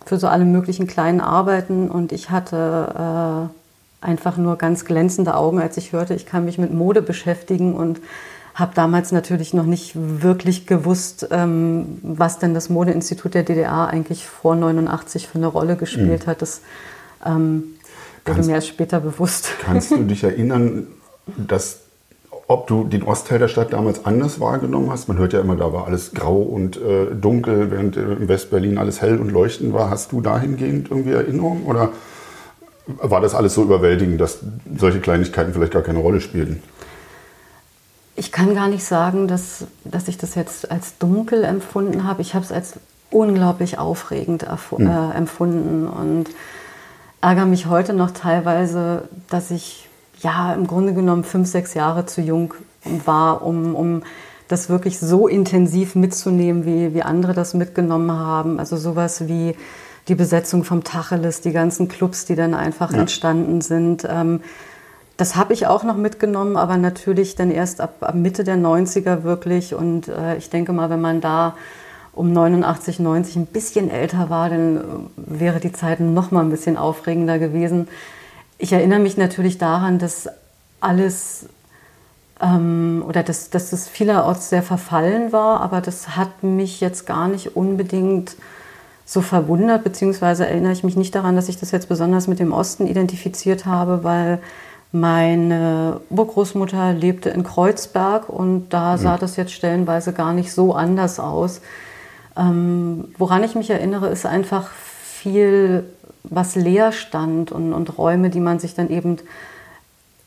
für 0.06 0.16
so 0.16 0.26
alle 0.28 0.46
möglichen 0.46 0.86
kleinen 0.86 1.20
Arbeiten. 1.20 1.90
Und 1.90 2.12
ich 2.12 2.30
hatte 2.30 3.50
äh, 3.50 3.59
einfach 4.00 4.37
nur 4.37 4.56
ganz 4.56 4.85
glänzende 4.85 5.35
Augen, 5.35 5.61
als 5.61 5.76
ich 5.76 5.93
hörte, 5.93 6.14
ich 6.14 6.26
kann 6.26 6.44
mich 6.44 6.58
mit 6.58 6.73
Mode 6.73 7.02
beschäftigen 7.02 7.75
und 7.75 8.00
habe 8.55 8.73
damals 8.75 9.12
natürlich 9.12 9.55
noch 9.55 9.64
nicht 9.64 9.93
wirklich 9.94 10.67
gewusst, 10.67 11.29
ähm, 11.31 11.99
was 12.02 12.38
denn 12.38 12.55
das 12.55 12.69
Modeinstitut 12.69 13.35
der 13.35 13.43
DDR 13.43 13.88
eigentlich 13.88 14.26
vor 14.26 14.56
89 14.56 15.29
für 15.29 15.38
eine 15.38 15.47
Rolle 15.47 15.76
gespielt 15.76 16.26
mhm. 16.26 16.31
hat. 16.31 16.43
Das 16.43 16.61
ähm, 17.25 17.64
wurde 18.25 18.43
mir 18.43 18.55
erst 18.55 18.69
später 18.69 19.00
bewusst. 19.00 19.50
Kannst 19.62 19.91
du 19.91 20.02
dich 20.05 20.25
erinnern, 20.25 20.88
dass 21.37 21.81
ob 22.49 22.67
du 22.67 22.82
den 22.82 23.04
Ostteil 23.04 23.38
der 23.38 23.47
Stadt 23.47 23.73
damals 23.73 24.04
anders 24.04 24.40
wahrgenommen 24.40 24.90
hast? 24.90 25.07
Man 25.07 25.19
hört 25.19 25.33
ja 25.33 25.40
immer, 25.40 25.54
da 25.54 25.73
war 25.73 25.87
alles 25.87 26.12
grau 26.12 26.38
und 26.38 26.76
äh, 26.76 27.07
dunkel, 27.14 27.71
während 27.71 27.97
äh, 27.97 28.00
in 28.00 28.28
Westberlin 28.28 28.76
alles 28.76 29.00
hell 29.00 29.19
und 29.19 29.30
leuchtend 29.30 29.73
war. 29.73 29.88
Hast 29.88 30.11
du 30.11 30.21
dahingehend 30.21 30.90
irgendwie 30.90 31.12
Erinnerungen 31.12 31.64
oder 31.64 31.90
war 33.00 33.20
das 33.20 33.35
alles 33.35 33.54
so 33.54 33.62
überwältigend, 33.62 34.20
dass 34.20 34.40
solche 34.76 35.00
Kleinigkeiten 35.00 35.52
vielleicht 35.52 35.73
gar 35.73 35.82
keine 35.82 35.99
Rolle 35.99 36.20
spielten? 36.20 36.62
Ich 38.16 38.32
kann 38.32 38.54
gar 38.54 38.68
nicht 38.68 38.85
sagen, 38.85 39.28
dass, 39.28 39.64
dass 39.85 40.09
ich 40.09 40.18
das 40.18 40.35
jetzt 40.35 40.70
als 40.70 40.99
dunkel 40.99 41.44
empfunden 41.44 42.04
habe. 42.04 42.23
Ich 42.23 42.35
habe 42.35 42.44
es 42.44 42.52
als 42.52 42.75
unglaublich 43.11 43.78
aufregend 43.78 44.44
hm. 44.44 44.87
äh, 44.87 45.11
empfunden 45.16 45.88
und 45.88 46.26
ärgere 47.20 47.47
mich 47.47 47.66
heute 47.66 47.92
noch 47.92 48.11
teilweise, 48.11 49.09
dass 49.28 49.50
ich 49.50 49.88
ja 50.20 50.52
im 50.52 50.66
Grunde 50.66 50.94
genommen 50.94 51.25
fünf, 51.25 51.49
sechs 51.49 51.75
Jahre 51.75 52.06
zu 52.06 52.20
jung 52.20 52.54
war, 53.04 53.42
um, 53.42 53.75
um 53.75 54.02
das 54.49 54.68
wirklich 54.68 54.99
so 54.99 55.28
intensiv 55.28 55.94
mitzunehmen, 55.94 56.64
wie, 56.64 56.94
wie 56.94 57.02
andere 57.02 57.35
das 57.35 57.54
mitgenommen 57.54 58.11
haben. 58.12 58.59
Also 58.59 58.76
sowas 58.76 59.28
wie 59.28 59.54
die 60.11 60.17
Besetzung 60.17 60.64
vom 60.64 60.85
Tacheles, 60.85 61.40
die 61.40 61.52
ganzen 61.52 61.88
Clubs, 61.88 62.26
die 62.26 62.35
dann 62.35 62.52
einfach 62.52 62.93
ja. 62.93 62.99
entstanden 62.99 63.61
sind. 63.61 64.07
Ähm, 64.11 64.40
das 65.17 65.37
habe 65.37 65.52
ich 65.52 65.67
auch 65.67 65.85
noch 65.85 65.97
mitgenommen, 65.97 66.57
aber 66.57 66.76
natürlich 66.76 67.37
dann 67.37 67.50
erst 67.50 67.81
ab, 67.81 67.97
ab 68.00 68.14
Mitte 68.14 68.43
der 68.43 68.57
90er 68.57 69.23
wirklich. 69.23 69.75
Und 69.75 70.09
äh, 70.09 70.37
ich 70.37 70.50
denke 70.50 70.73
mal, 70.73 70.90
wenn 70.90 71.00
man 71.00 71.21
da 71.21 71.55
um 72.12 72.33
89, 72.33 72.99
90 72.99 73.37
ein 73.37 73.47
bisschen 73.47 73.88
älter 73.88 74.31
war, 74.31 74.50
dann 74.50 74.76
äh, 74.76 74.81
wäre 75.17 75.61
die 75.61 75.73
Zeit 75.73 76.00
noch 76.00 76.33
mal 76.33 76.40
ein 76.40 76.50
bisschen 76.50 76.76
aufregender 76.76 77.38
gewesen. 77.38 77.87
Ich 78.59 78.73
erinnere 78.73 78.99
mich 78.99 79.17
natürlich 79.17 79.59
daran, 79.59 79.99
dass 79.99 80.29
alles 80.81 81.47
ähm, 82.40 83.05
oder 83.07 83.23
dass, 83.23 83.50
dass 83.50 83.71
das 83.71 83.88
vielerorts 83.88 84.50
sehr 84.50 84.62
verfallen 84.62 85.33
war, 85.33 85.61
aber 85.61 85.81
das 85.81 86.17
hat 86.17 86.43
mich 86.43 86.81
jetzt 86.81 87.07
gar 87.07 87.29
nicht 87.29 87.55
unbedingt 87.55 88.37
so 89.11 89.23
verwundert, 89.23 89.83
beziehungsweise 89.83 90.47
erinnere 90.47 90.71
ich 90.71 90.85
mich 90.85 90.95
nicht 90.95 91.17
daran, 91.17 91.35
dass 91.35 91.49
ich 91.49 91.59
das 91.59 91.73
jetzt 91.73 91.88
besonders 91.88 92.29
mit 92.29 92.38
dem 92.38 92.52
Osten 92.52 92.87
identifiziert 92.87 93.67
habe, 93.67 94.05
weil 94.05 94.38
meine 94.93 96.00
Urgroßmutter 96.11 96.93
lebte 96.93 97.29
in 97.29 97.43
Kreuzberg 97.43 98.29
und 98.29 98.69
da 98.69 98.99
sah 98.99 99.19
das 99.19 99.35
jetzt 99.35 99.52
stellenweise 99.52 100.12
gar 100.12 100.33
nicht 100.33 100.52
so 100.52 100.75
anders 100.75 101.19
aus. 101.19 101.61
Ähm, 102.37 103.09
woran 103.19 103.43
ich 103.43 103.57
mich 103.57 103.71
erinnere, 103.71 104.11
ist 104.11 104.26
einfach 104.26 104.71
viel 104.71 105.87
was 106.23 106.55
leer 106.55 106.93
stand 106.93 107.50
und, 107.50 107.73
und 107.73 107.99
Räume, 107.99 108.31
die 108.31 108.40
man 108.40 108.61
sich 108.61 108.76
dann 108.76 108.90
eben 108.90 109.17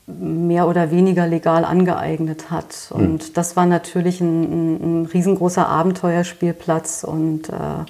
mehr 0.08 0.68
oder 0.68 0.92
weniger 0.92 1.26
legal 1.26 1.64
angeeignet 1.64 2.52
hat. 2.52 2.74
Hm. 2.90 2.98
Und 2.98 3.30
mhm. 3.30 3.34
das 3.34 3.56
war 3.56 3.66
natürlich 3.66 4.20
ein, 4.20 4.44
ein, 4.44 4.82
ein, 4.82 5.06
riesengroßer 5.06 5.70
Abenteuerspielplatz 5.70 7.06
und 7.06 7.48
äh, 7.48 7.86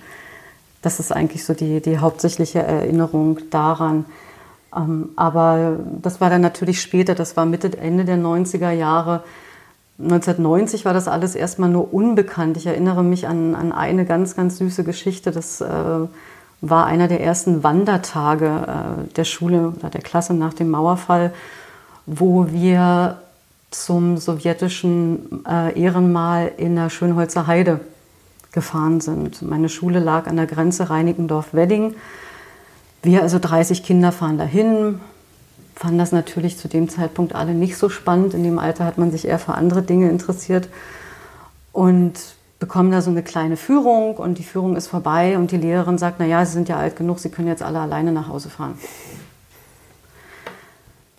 das 0.83 0.99
ist 0.99 1.11
eigentlich 1.11 1.43
so 1.43 1.53
die, 1.53 1.81
die 1.81 1.97
hauptsächliche 1.97 2.59
Erinnerung 2.59 3.39
daran. 3.49 4.05
Ähm, 4.75 5.09
aber 5.15 5.77
das 6.01 6.21
war 6.21 6.29
dann 6.29 6.41
natürlich 6.41 6.81
später, 6.81 7.15
das 7.15 7.35
war 7.35 7.45
Mitte, 7.45 7.75
Ende 7.77 8.05
der 8.05 8.17
90er 8.17 8.71
Jahre. 8.71 9.23
1990 9.99 10.85
war 10.85 10.93
das 10.93 11.07
alles 11.07 11.35
erstmal 11.35 11.69
nur 11.69 11.93
unbekannt. 11.93 12.57
Ich 12.57 12.65
erinnere 12.65 13.03
mich 13.03 13.27
an, 13.27 13.55
an 13.55 13.71
eine 13.71 14.05
ganz, 14.05 14.35
ganz 14.35 14.57
süße 14.57 14.83
Geschichte. 14.83 15.31
Das 15.31 15.61
äh, 15.61 15.67
war 16.61 16.85
einer 16.85 17.07
der 17.07 17.21
ersten 17.21 17.63
Wandertage 17.63 18.45
äh, 18.45 19.13
der 19.13 19.23
Schule 19.23 19.69
oder 19.69 19.89
der 19.89 20.01
Klasse 20.01 20.33
nach 20.33 20.53
dem 20.53 20.69
Mauerfall, 20.69 21.33
wo 22.05 22.51
wir 22.51 23.19
zum 23.71 24.17
sowjetischen 24.17 25.45
äh, 25.47 25.79
Ehrenmal 25.79 26.51
in 26.57 26.75
der 26.75 26.89
Schönholzer 26.89 27.47
Heide 27.47 27.79
gefahren 28.53 29.01
sind. 29.01 29.41
Meine 29.41 29.67
Schule 29.67 29.99
lag 29.99 30.27
an 30.27 30.37
der 30.37 30.47
Grenze 30.47 30.89
Reinickendorf-Wedding. 30.89 31.95
Wir, 33.01 33.21
also 33.21 33.39
30 33.39 33.83
Kinder, 33.83 34.13
fahren 34.13 34.37
dahin, 34.37 35.01
fanden 35.75 35.97
das 35.97 36.11
natürlich 36.11 36.57
zu 36.57 36.69
dem 36.69 36.87
Zeitpunkt 36.87 37.35
alle 37.35 37.53
nicht 37.53 37.77
so 37.77 37.89
spannend. 37.89 38.33
In 38.33 38.43
dem 38.43 38.59
Alter 38.59 38.85
hat 38.85 38.97
man 38.97 39.11
sich 39.11 39.27
eher 39.27 39.39
für 39.39 39.55
andere 39.55 39.81
Dinge 39.81 40.09
interessiert 40.09 40.69
und 41.73 42.13
bekommen 42.59 42.91
da 42.91 43.01
so 43.01 43.09
eine 43.09 43.23
kleine 43.23 43.57
Führung 43.57 44.15
und 44.15 44.37
die 44.37 44.43
Führung 44.43 44.77
ist 44.77 44.87
vorbei 44.87 45.37
und 45.37 45.51
die 45.51 45.57
Lehrerin 45.57 45.97
sagt, 45.97 46.17
na 46.19 46.25
ja, 46.25 46.45
Sie 46.45 46.53
sind 46.53 46.69
ja 46.69 46.77
alt 46.77 46.95
genug, 46.95 47.19
Sie 47.19 47.29
können 47.29 47.49
jetzt 47.49 47.61
alle 47.61 47.79
alleine 47.79 48.13
nach 48.13 48.29
Hause 48.29 48.49
fahren. 48.49 48.77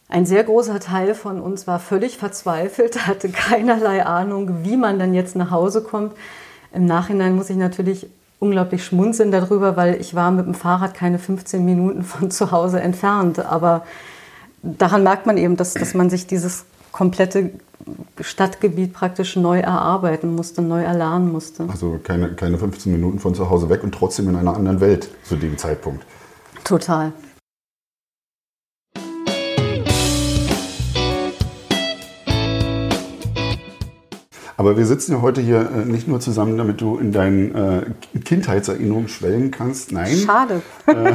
Ein 0.08 0.24
sehr 0.24 0.44
großer 0.44 0.80
Teil 0.80 1.14
von 1.14 1.40
uns 1.40 1.66
war 1.66 1.80
völlig 1.80 2.16
verzweifelt, 2.16 3.06
hatte 3.06 3.28
keinerlei 3.28 4.06
Ahnung, 4.06 4.64
wie 4.64 4.76
man 4.76 4.98
dann 4.98 5.12
jetzt 5.12 5.36
nach 5.36 5.50
Hause 5.50 5.82
kommt. 5.82 6.14
Im 6.74 6.86
Nachhinein 6.86 7.36
muss 7.36 7.50
ich 7.50 7.56
natürlich 7.56 8.08
unglaublich 8.40 8.84
schmunzeln 8.84 9.30
darüber, 9.30 9.76
weil 9.76 10.00
ich 10.00 10.14
war 10.14 10.30
mit 10.30 10.46
dem 10.46 10.54
Fahrrad 10.54 10.94
keine 10.94 11.18
15 11.18 11.64
Minuten 11.64 12.02
von 12.02 12.30
zu 12.30 12.50
Hause 12.50 12.80
entfernt. 12.80 13.38
Aber 13.38 13.84
daran 14.62 15.02
merkt 15.02 15.26
man 15.26 15.38
eben, 15.38 15.56
dass, 15.56 15.74
dass 15.74 15.94
man 15.94 16.10
sich 16.10 16.26
dieses 16.26 16.64
komplette 16.92 17.50
Stadtgebiet 18.20 18.92
praktisch 18.92 19.36
neu 19.36 19.60
erarbeiten 19.60 20.34
musste, 20.34 20.62
neu 20.62 20.82
erlernen 20.82 21.32
musste. 21.32 21.66
Also 21.68 21.98
keine, 22.02 22.34
keine 22.34 22.58
15 22.58 22.92
Minuten 22.92 23.18
von 23.18 23.34
zu 23.34 23.50
Hause 23.50 23.68
weg 23.68 23.82
und 23.82 23.92
trotzdem 23.92 24.28
in 24.28 24.36
einer 24.36 24.54
anderen 24.56 24.80
Welt 24.80 25.08
zu 25.24 25.36
dem 25.36 25.58
Zeitpunkt. 25.58 26.04
Total. 26.64 27.12
Aber 34.56 34.76
wir 34.76 34.86
sitzen 34.86 35.12
ja 35.12 35.20
heute 35.22 35.40
hier 35.40 35.68
äh, 35.70 35.84
nicht 35.84 36.06
nur 36.06 36.20
zusammen, 36.20 36.56
damit 36.56 36.80
du 36.80 36.98
in 36.98 37.12
deinen 37.12 37.54
äh, 37.54 37.82
Kindheitserinnerungen 38.24 39.08
schwelgen 39.08 39.50
kannst. 39.50 39.92
Nein. 39.92 40.16
Schade. 40.16 40.62
Äh, 40.86 41.12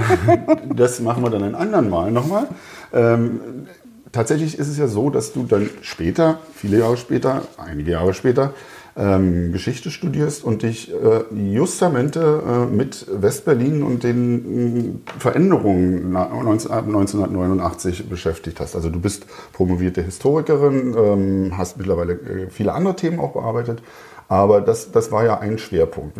das 0.76 1.00
machen 1.00 1.24
wir 1.24 1.30
dann 1.30 1.44
ein 1.44 1.56
anderen 1.56 1.90
Mal 1.90 2.12
nochmal. 2.12 2.48
Ähm, 2.94 3.68
tatsächlich 4.12 4.58
ist 4.60 4.68
es 4.68 4.78
ja 4.78 4.88
so, 4.88 5.10
dass 5.10 5.34
du 5.34 5.44
dann 5.44 5.70
später, 5.82 6.40
viele 6.54 6.80
Jahre 6.80 6.98
später, 6.98 7.44
einige 7.58 7.92
Jahre 7.92 8.14
später, 8.14 8.54
ähm, 8.96 9.52
Geschichte 9.52 9.92
studierst 9.92 10.44
und 10.44 10.64
dich 10.64 10.92
äh, 10.92 11.24
justamente 11.34 12.44
äh, 12.46 12.66
mit 12.74 13.06
Westberlin 13.10 13.84
und 13.84 14.04
den 14.04 15.02
äh, 15.06 15.20
Veränderungen 15.20 16.12
19, 16.12 16.72
1989 16.72 18.10
beschäftigt 18.10 18.60
hast. 18.60 18.76
Also 18.76 18.90
du 18.90 19.00
bist 19.00 19.26
promovierte 19.54 20.02
Historikerin, 20.02 20.96
ähm, 20.98 21.58
hast 21.58 21.78
mittlerweile 21.78 22.14
äh, 22.14 22.50
viele 22.50 22.74
andere 22.74 22.96
Themen 22.96 23.20
auch 23.20 23.34
bearbeitet, 23.34 23.82
aber 24.30 24.62
das, 24.62 24.92
das 24.92 25.12
war 25.12 25.26
ja 25.26 25.40
ein 25.40 25.58
Schwerpunkt. 25.58 26.16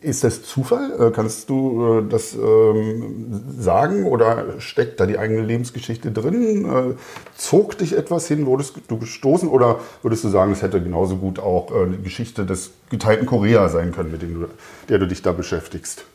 Ist 0.00 0.24
das 0.24 0.42
Zufall? 0.42 0.90
Äh, 0.98 1.10
kannst 1.10 1.50
du 1.50 1.98
äh, 1.98 2.08
das 2.08 2.34
ähm, 2.34 3.42
sagen 3.58 4.06
oder 4.06 4.58
steckt 4.58 4.98
da 4.98 5.04
die 5.04 5.18
eigene 5.18 5.42
Lebensgeschichte 5.42 6.10
drin? 6.10 6.64
Äh, 6.64 6.94
zog 7.36 7.76
dich 7.76 7.94
etwas 7.94 8.26
hin? 8.26 8.46
Wurdest 8.46 8.80
du 8.88 8.98
gestoßen 8.98 9.50
oder 9.50 9.80
würdest 10.00 10.24
du 10.24 10.28
sagen, 10.30 10.52
es 10.52 10.62
hätte 10.62 10.82
genauso 10.82 11.16
gut 11.16 11.38
auch 11.38 11.70
die 11.86 12.02
Geschichte 12.02 12.46
des 12.46 12.70
geteilten 12.88 13.26
Korea 13.26 13.68
sein 13.68 13.92
können, 13.92 14.10
mit 14.10 14.22
du, 14.22 14.48
der 14.88 14.98
du 14.98 15.06
dich 15.06 15.20
da 15.20 15.32
beschäftigst? 15.32 16.06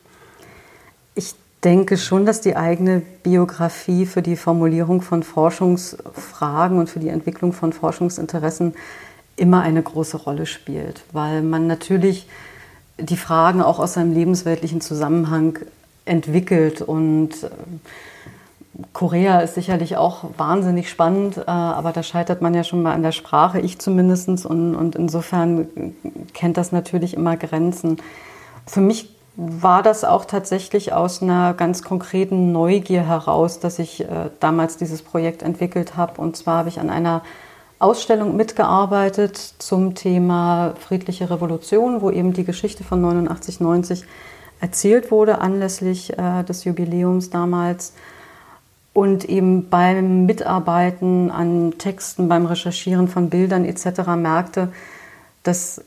Ich 1.14 1.36
denke 1.64 1.98
schon, 1.98 2.26
dass 2.26 2.42
die 2.42 2.56
eigene 2.56 3.04
Biografie 3.24 4.08
für 4.08 4.24
die 4.24 4.36
Formulierung 4.36 5.02
von 5.02 5.22
Forschungsfragen 5.22 6.80
und 6.80 6.90
für 6.90 7.00
die 7.00 7.10
Entwicklung 7.10 7.54
von 7.54 7.74
Forschungsinteressen 7.74 8.74
immer 9.38 9.62
eine 9.62 9.82
große 9.82 10.18
Rolle 10.18 10.46
spielt, 10.46 11.04
weil 11.14 11.42
man 11.42 11.68
natürlich 11.68 12.28
die 13.00 13.18
Fragen 13.18 13.62
auch 13.62 13.80
aus 13.80 13.94
seinem 13.94 14.14
lebensweltlichen 14.14 14.82
Zusammenhang 14.82 15.60
entwickelt 16.06 16.82
und 16.82 17.32
äh, 17.44 17.50
Korea 18.94 19.40
ist 19.40 19.56
sicherlich 19.56 19.98
auch 19.98 20.26
wahnsinnig 20.38 20.90
spannend, 20.90 21.38
äh, 21.38 21.50
aber 21.50 21.92
da 21.92 22.04
scheitert 22.04 22.42
man 22.42 22.54
ja 22.54 22.64
schon 22.64 22.84
mal 22.84 22.94
an 22.94 23.02
der 23.02 23.12
Sprache, 23.12 23.60
ich 23.60 23.80
zumindest. 23.80 24.28
Und, 24.46 24.76
und 24.76 24.96
insofern 24.96 25.68
kennt 26.34 26.58
das 26.58 26.72
natürlich 26.72 27.16
immer 27.16 27.38
Grenzen. 27.38 27.98
Für 28.66 28.82
mich 28.82 29.10
war 29.36 29.84
das 29.84 30.04
auch 30.04 30.26
tatsächlich 30.26 30.94
aus 30.94 31.22
einer 31.22 31.54
ganz 31.54 31.84
konkreten 31.84 32.52
Neugier 32.52 33.06
heraus, 33.06 33.60
dass 33.60 33.80
ich 33.80 34.02
äh, 34.02 34.30
damals 34.40 34.78
dieses 34.78 35.02
Projekt 35.02 35.44
entwickelt 35.44 35.96
habe. 35.96 36.20
Und 36.22 36.36
zwar 36.36 36.60
habe 36.60 36.70
ich 36.70 36.80
an 36.80 36.90
einer 36.90 37.24
Ausstellung 37.80 38.36
mitgearbeitet 38.36 39.38
zum 39.38 39.94
Thema 39.94 40.74
friedliche 40.80 41.30
Revolution, 41.30 42.02
wo 42.02 42.10
eben 42.10 42.34
die 42.34 42.44
Geschichte 42.44 42.84
von 42.84 43.02
89, 43.02 43.60
90 43.60 44.04
erzählt 44.60 45.12
wurde 45.12 45.40
anlässlich 45.40 46.18
äh, 46.18 46.44
des 46.44 46.64
Jubiläums 46.64 47.30
damals. 47.30 47.94
Und 48.94 49.26
eben 49.26 49.70
beim 49.70 50.26
Mitarbeiten 50.26 51.30
an 51.30 51.76
Texten, 51.78 52.28
beim 52.28 52.48
Recherchieren 52.48 53.08
von 53.08 53.30
Bildern 53.30 53.64
etc. 53.64 54.08
merkte, 54.16 54.70
dass 55.44 55.84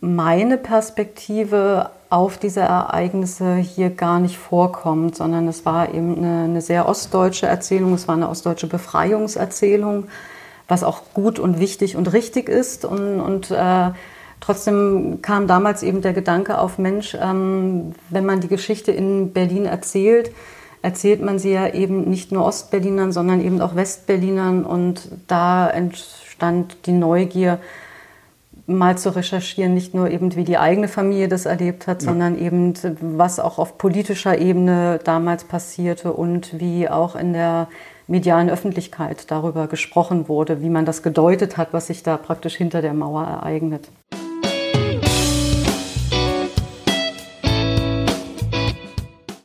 meine 0.00 0.56
Perspektive 0.58 1.90
auf 2.10 2.36
diese 2.36 2.60
Ereignisse 2.60 3.54
hier 3.54 3.90
gar 3.90 4.18
nicht 4.18 4.38
vorkommt, 4.38 5.14
sondern 5.14 5.46
es 5.46 5.64
war 5.64 5.94
eben 5.94 6.16
eine, 6.18 6.44
eine 6.44 6.60
sehr 6.60 6.88
ostdeutsche 6.88 7.46
Erzählung, 7.46 7.94
es 7.94 8.08
war 8.08 8.16
eine 8.16 8.28
ostdeutsche 8.28 8.66
Befreiungserzählung 8.66 10.08
was 10.72 10.82
auch 10.82 11.02
gut 11.12 11.38
und 11.38 11.60
wichtig 11.60 11.96
und 11.96 12.14
richtig 12.14 12.48
ist. 12.48 12.86
Und, 12.86 13.20
und 13.20 13.50
äh, 13.50 13.90
trotzdem 14.40 15.18
kam 15.20 15.46
damals 15.46 15.82
eben 15.82 16.00
der 16.00 16.14
Gedanke 16.14 16.58
auf, 16.58 16.78
Mensch, 16.78 17.14
ähm, 17.20 17.92
wenn 18.08 18.24
man 18.24 18.40
die 18.40 18.48
Geschichte 18.48 18.90
in 18.90 19.34
Berlin 19.34 19.66
erzählt, 19.66 20.32
erzählt 20.80 21.20
man 21.20 21.38
sie 21.38 21.52
ja 21.52 21.68
eben 21.68 22.08
nicht 22.08 22.32
nur 22.32 22.46
Ostberlinern, 22.46 23.12
sondern 23.12 23.42
eben 23.42 23.60
auch 23.60 23.76
Westberlinern. 23.76 24.64
Und 24.64 25.10
da 25.26 25.68
entstand 25.68 26.86
die 26.86 26.92
Neugier, 26.92 27.58
mal 28.66 28.96
zu 28.96 29.14
recherchieren, 29.14 29.74
nicht 29.74 29.92
nur 29.92 30.08
eben 30.08 30.36
wie 30.36 30.44
die 30.44 30.56
eigene 30.56 30.88
Familie 30.88 31.28
das 31.28 31.46
erlebt 31.46 31.86
hat, 31.86 32.02
ja. 32.02 32.08
sondern 32.08 32.38
eben 32.38 32.72
was 33.00 33.40
auch 33.40 33.58
auf 33.58 33.76
politischer 33.76 34.38
Ebene 34.38 35.00
damals 35.04 35.44
passierte 35.44 36.12
und 36.12 36.58
wie 36.60 36.88
auch 36.88 37.16
in 37.16 37.32
der 37.34 37.68
medialen 38.12 38.50
Öffentlichkeit 38.50 39.30
darüber 39.30 39.66
gesprochen 39.68 40.28
wurde, 40.28 40.60
wie 40.60 40.68
man 40.68 40.84
das 40.84 41.02
gedeutet 41.02 41.56
hat, 41.56 41.72
was 41.72 41.86
sich 41.86 42.02
da 42.02 42.18
praktisch 42.18 42.56
hinter 42.56 42.82
der 42.82 42.92
Mauer 42.92 43.24
ereignet. 43.24 43.88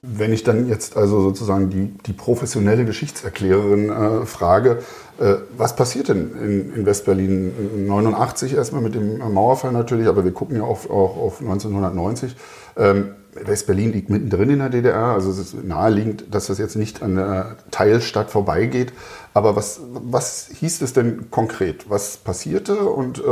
Wenn 0.02 0.34
ich 0.34 0.44
dann 0.44 0.68
jetzt 0.68 0.98
also 0.98 1.22
sozusagen 1.22 1.70
die, 1.70 1.94
die 2.06 2.12
professionelle 2.12 2.84
Geschichtserklärerin 2.84 3.90
äh, 3.90 4.26
frage, 4.26 4.80
äh, 5.18 5.36
was 5.56 5.78
passiert 5.78 6.10
denn 6.10 6.32
in, 6.34 6.74
in 6.74 6.86
Westberlin 6.86 7.88
89 7.88 8.54
erstmal 8.54 8.82
mit 8.82 8.96
dem 8.96 9.20
Mauerfall 9.20 9.72
natürlich, 9.72 10.08
aber 10.08 10.26
wir 10.26 10.34
gucken 10.34 10.58
ja 10.58 10.64
auch, 10.64 10.90
auch 10.90 11.16
auf 11.16 11.40
1990. 11.40 12.36
Ähm, 12.76 13.16
West-Berlin 13.46 13.94
liegt 13.94 14.10
mittendrin 14.10 14.50
in 14.50 14.60
der 14.60 14.70
DDR, 14.70 15.13
also 15.13 15.29
es 15.29 15.38
ist 15.38 15.63
naheliegend, 15.63 16.34
dass 16.34 16.48
das 16.48 16.58
jetzt 16.58 16.75
nicht 16.75 17.01
an 17.01 17.15
der 17.15 17.58
Teilstadt 17.72 18.32
vorbeigeht. 18.32 18.94
Aber 19.34 19.56
was, 19.56 19.79
was 19.91 20.50
hieß 20.60 20.82
es 20.82 20.94
denn 20.94 21.29
konkret? 21.29 21.89
Was 21.89 22.17
passierte 22.17 22.75
und 22.75 23.20
äh, 23.20 23.24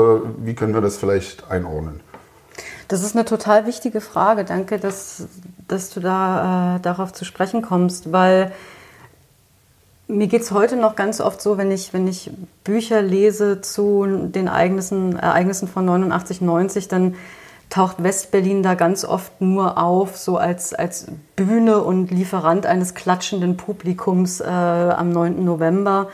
wie 0.44 0.54
können 0.54 0.74
wir 0.74 0.82
das 0.82 0.98
vielleicht 0.98 1.50
einordnen? 1.50 2.00
Das 2.88 3.02
ist 3.02 3.16
eine 3.16 3.26
total 3.26 3.66
wichtige 3.66 4.02
Frage. 4.02 4.46
Danke, 4.46 4.78
dass, 4.78 5.24
dass 5.68 5.90
du 5.90 6.00
da 6.00 6.76
äh, 6.76 6.80
darauf 6.82 7.14
zu 7.14 7.26
sprechen 7.26 7.62
kommst, 7.62 8.12
weil 8.12 8.52
mir 10.08 10.28
geht 10.28 10.44
es 10.44 10.52
heute 10.52 10.76
noch 10.76 10.96
ganz 10.96 11.20
oft 11.20 11.42
so, 11.42 11.58
wenn 11.58 11.72
ich, 11.72 11.94
wenn 11.94 12.08
ich 12.08 12.30
Bücher 12.64 13.02
lese 13.02 13.62
zu 13.62 14.06
den 14.06 14.48
Ereignissen, 14.48 15.18
Ereignissen 15.18 15.68
von 15.68 15.86
89, 15.86 16.42
90, 16.42 16.88
dann 16.88 17.16
taucht 17.76 18.02
Westberlin 18.02 18.64
da 18.64 18.74
ganz 18.74 19.04
oft 19.04 19.42
nur 19.42 19.78
auf, 19.78 20.16
so 20.16 20.38
als, 20.38 20.74
als 20.74 21.08
Bühne 21.36 21.84
und 21.84 22.10
Lieferant 22.10 22.66
eines 22.66 22.96
klatschenden 22.96 23.58
Publikums 23.58 24.40
äh, 24.40 24.46
am 24.46 25.10
9. 25.10 25.44
November. 25.44 26.08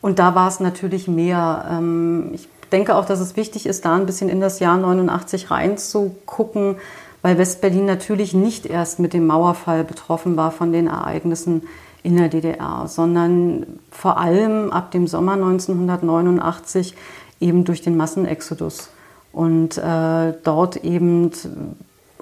Und 0.00 0.18
da 0.18 0.34
war 0.34 0.48
es 0.48 0.58
natürlich 0.58 1.06
mehr. 1.06 1.66
Ähm, 1.70 2.30
ich 2.32 2.48
denke 2.72 2.96
auch, 2.96 3.04
dass 3.04 3.20
es 3.20 3.36
wichtig 3.36 3.66
ist, 3.66 3.84
da 3.84 3.94
ein 3.94 4.06
bisschen 4.06 4.28
in 4.28 4.40
das 4.40 4.58
Jahr 4.58 4.76
89 4.76 5.52
reinzugucken, 5.52 6.78
weil 7.22 7.38
Westberlin 7.38 7.84
natürlich 7.84 8.34
nicht 8.34 8.66
erst 8.66 8.98
mit 8.98 9.12
dem 9.12 9.24
Mauerfall 9.24 9.84
betroffen 9.84 10.36
war 10.36 10.50
von 10.50 10.72
den 10.72 10.88
Ereignissen 10.88 11.62
in 12.02 12.16
der 12.16 12.28
DDR, 12.28 12.86
sondern 12.88 13.78
vor 13.92 14.18
allem 14.18 14.72
ab 14.72 14.90
dem 14.90 15.06
Sommer 15.06 15.34
1989 15.34 16.96
eben 17.38 17.64
durch 17.64 17.82
den 17.82 17.96
Massenexodus 17.96 18.90
und 19.36 19.76
äh, 19.76 20.32
dort 20.44 20.76
eben 20.82 21.30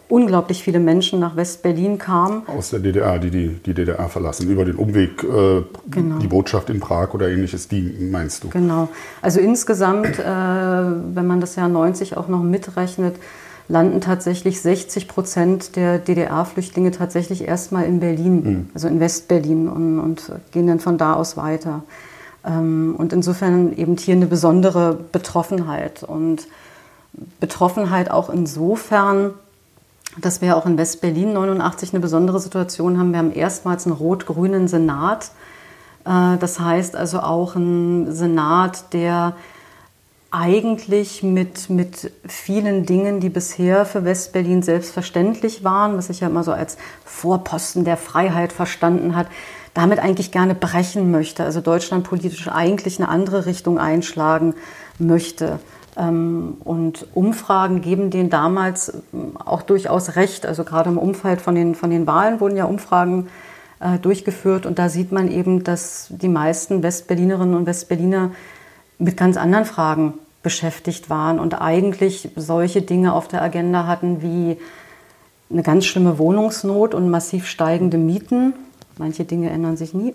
unglaublich 0.08 0.64
viele 0.64 0.80
Menschen 0.80 1.20
nach 1.20 1.36
West-Berlin 1.36 1.96
kamen. 1.96 2.42
Aus 2.48 2.70
der 2.70 2.80
DDR, 2.80 3.20
die, 3.20 3.30
die 3.30 3.48
die 3.64 3.72
DDR 3.72 4.08
verlassen, 4.08 4.50
über 4.50 4.64
den 4.64 4.74
Umweg, 4.74 5.22
äh, 5.22 5.62
genau. 5.88 6.18
die 6.18 6.26
Botschaft 6.26 6.70
in 6.70 6.80
Prag 6.80 7.14
oder 7.14 7.28
ähnliches, 7.28 7.68
die 7.68 7.82
meinst 8.10 8.42
du? 8.42 8.48
Genau. 8.48 8.88
Also 9.22 9.38
insgesamt, 9.38 10.18
äh, 10.18 10.24
wenn 10.24 11.26
man 11.28 11.40
das 11.40 11.54
Jahr 11.54 11.68
90 11.68 12.16
auch 12.16 12.26
noch 12.26 12.42
mitrechnet, 12.42 13.14
landen 13.68 14.00
tatsächlich 14.00 14.60
60 14.60 15.06
Prozent 15.06 15.76
der 15.76 15.98
DDR-Flüchtlinge 15.98 16.90
tatsächlich 16.90 17.46
erstmal 17.46 17.84
in 17.84 18.00
Berlin, 18.00 18.42
mhm. 18.42 18.68
also 18.74 18.88
in 18.88 18.98
West-Berlin 18.98 19.68
und, 19.68 20.00
und, 20.00 20.32
gehen 20.50 20.66
dann 20.66 20.80
von 20.80 20.98
da 20.98 21.14
aus 21.14 21.36
weiter. 21.36 21.84
Ähm, 22.44 22.96
und 22.98 23.12
insofern 23.12 23.72
eben 23.76 23.96
hier 23.96 24.16
eine 24.16 24.26
besondere 24.26 24.98
Betroffenheit. 25.12 26.02
Und 26.02 26.48
Betroffenheit 27.40 28.10
auch 28.10 28.30
insofern, 28.30 29.34
dass 30.18 30.40
wir 30.40 30.56
auch 30.56 30.66
in 30.66 30.78
West-Berlin 30.78 31.32
89 31.32 31.92
eine 31.92 32.00
besondere 32.00 32.40
Situation 32.40 32.98
haben. 32.98 33.12
Wir 33.12 33.18
haben 33.18 33.32
erstmals 33.32 33.86
einen 33.86 33.96
rot-grünen 33.96 34.68
Senat. 34.68 35.30
Äh, 36.04 36.36
das 36.38 36.60
heißt 36.60 36.96
also 36.96 37.20
auch 37.20 37.56
ein 37.56 38.12
Senat, 38.12 38.92
der 38.92 39.34
eigentlich 40.30 41.22
mit, 41.22 41.70
mit 41.70 42.10
vielen 42.26 42.86
Dingen, 42.86 43.20
die 43.20 43.28
bisher 43.28 43.86
für 43.86 44.04
West-Berlin 44.04 44.62
selbstverständlich 44.62 45.62
waren, 45.62 45.96
was 45.96 46.08
sich 46.08 46.20
ja 46.20 46.26
immer 46.26 46.42
so 46.42 46.50
als 46.50 46.76
Vorposten 47.04 47.84
der 47.84 47.96
Freiheit 47.96 48.52
verstanden 48.52 49.14
hat, 49.14 49.28
damit 49.74 50.00
eigentlich 50.00 50.32
gerne 50.32 50.56
brechen 50.56 51.12
möchte. 51.12 51.44
Also 51.44 51.60
Deutschland 51.60 52.02
politisch 52.04 52.48
eigentlich 52.48 52.98
eine 52.98 53.08
andere 53.08 53.46
Richtung 53.46 53.78
einschlagen 53.78 54.54
möchte. 54.98 55.60
Ähm, 55.96 56.56
und 56.64 57.06
Umfragen 57.14 57.80
geben 57.80 58.10
denen 58.10 58.30
damals 58.30 58.92
auch 59.44 59.62
durchaus 59.62 60.16
recht. 60.16 60.46
Also 60.46 60.64
gerade 60.64 60.90
im 60.90 60.98
Umfeld 60.98 61.40
von 61.40 61.54
den, 61.54 61.74
von 61.74 61.90
den 61.90 62.06
Wahlen 62.06 62.40
wurden 62.40 62.56
ja 62.56 62.64
Umfragen 62.64 63.28
äh, 63.80 63.98
durchgeführt. 63.98 64.66
Und 64.66 64.78
da 64.78 64.88
sieht 64.88 65.12
man 65.12 65.30
eben, 65.30 65.64
dass 65.64 66.08
die 66.10 66.28
meisten 66.28 66.82
Westberlinerinnen 66.82 67.54
und 67.54 67.66
Westberliner 67.66 68.32
mit 68.98 69.16
ganz 69.16 69.36
anderen 69.36 69.64
Fragen 69.64 70.14
beschäftigt 70.42 71.10
waren 71.10 71.40
und 71.40 71.60
eigentlich 71.60 72.28
solche 72.36 72.82
Dinge 72.82 73.14
auf 73.14 73.28
der 73.28 73.42
Agenda 73.42 73.86
hatten 73.86 74.22
wie 74.22 74.58
eine 75.50 75.62
ganz 75.62 75.86
schlimme 75.86 76.18
Wohnungsnot 76.18 76.94
und 76.94 77.10
massiv 77.10 77.46
steigende 77.46 77.96
Mieten. 77.96 78.52
Manche 78.96 79.24
Dinge 79.24 79.50
ändern 79.50 79.76
sich 79.76 79.92
nie. 79.92 80.14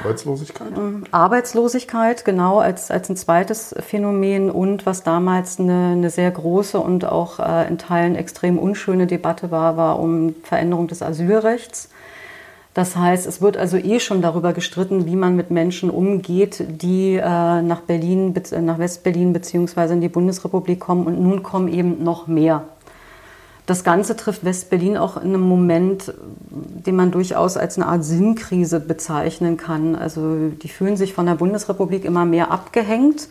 Arbeitslosigkeit? 0.00 0.68
Ähm, 0.76 1.04
Arbeitslosigkeit, 1.12 2.24
genau, 2.24 2.58
als, 2.58 2.90
als 2.90 3.08
ein 3.08 3.16
zweites 3.16 3.74
Phänomen 3.78 4.50
und 4.50 4.84
was 4.84 5.04
damals 5.04 5.60
eine, 5.60 5.92
eine 5.92 6.10
sehr 6.10 6.30
große 6.30 6.78
und 6.80 7.04
auch 7.04 7.38
äh, 7.38 7.68
in 7.68 7.78
Teilen 7.78 8.16
extrem 8.16 8.58
unschöne 8.58 9.06
Debatte 9.06 9.52
war, 9.52 9.76
war 9.76 10.00
um 10.00 10.34
Veränderung 10.42 10.88
des 10.88 11.02
Asylrechts. 11.02 11.88
Das 12.74 12.96
heißt, 12.96 13.24
es 13.28 13.40
wird 13.40 13.56
also 13.56 13.76
eh 13.76 14.00
schon 14.00 14.20
darüber 14.20 14.52
gestritten, 14.52 15.06
wie 15.06 15.14
man 15.14 15.36
mit 15.36 15.52
Menschen 15.52 15.90
umgeht, 15.90 16.64
die 16.68 17.14
äh, 17.14 17.62
nach 17.62 17.82
Berlin, 17.82 18.34
nach 18.62 18.80
Westberlin 18.80 19.32
bzw. 19.32 19.92
in 19.92 20.00
die 20.00 20.08
Bundesrepublik 20.08 20.80
kommen. 20.80 21.06
Und 21.06 21.22
nun 21.22 21.44
kommen 21.44 21.72
eben 21.72 22.02
noch 22.02 22.26
mehr. 22.26 22.64
Das 23.66 23.82
Ganze 23.82 24.14
trifft 24.16 24.44
Westberlin 24.44 24.98
auch 24.98 25.16
in 25.16 25.30
einem 25.30 25.40
Moment, 25.40 26.12
den 26.50 26.96
man 26.96 27.10
durchaus 27.10 27.56
als 27.56 27.76
eine 27.76 27.86
Art 27.86 28.04
Sinnkrise 28.04 28.78
bezeichnen 28.78 29.56
kann. 29.56 29.96
Also 29.96 30.50
die 30.50 30.68
fühlen 30.68 30.96
sich 30.96 31.14
von 31.14 31.24
der 31.26 31.36
Bundesrepublik 31.36 32.04
immer 32.04 32.26
mehr 32.26 32.50
abgehängt, 32.50 33.28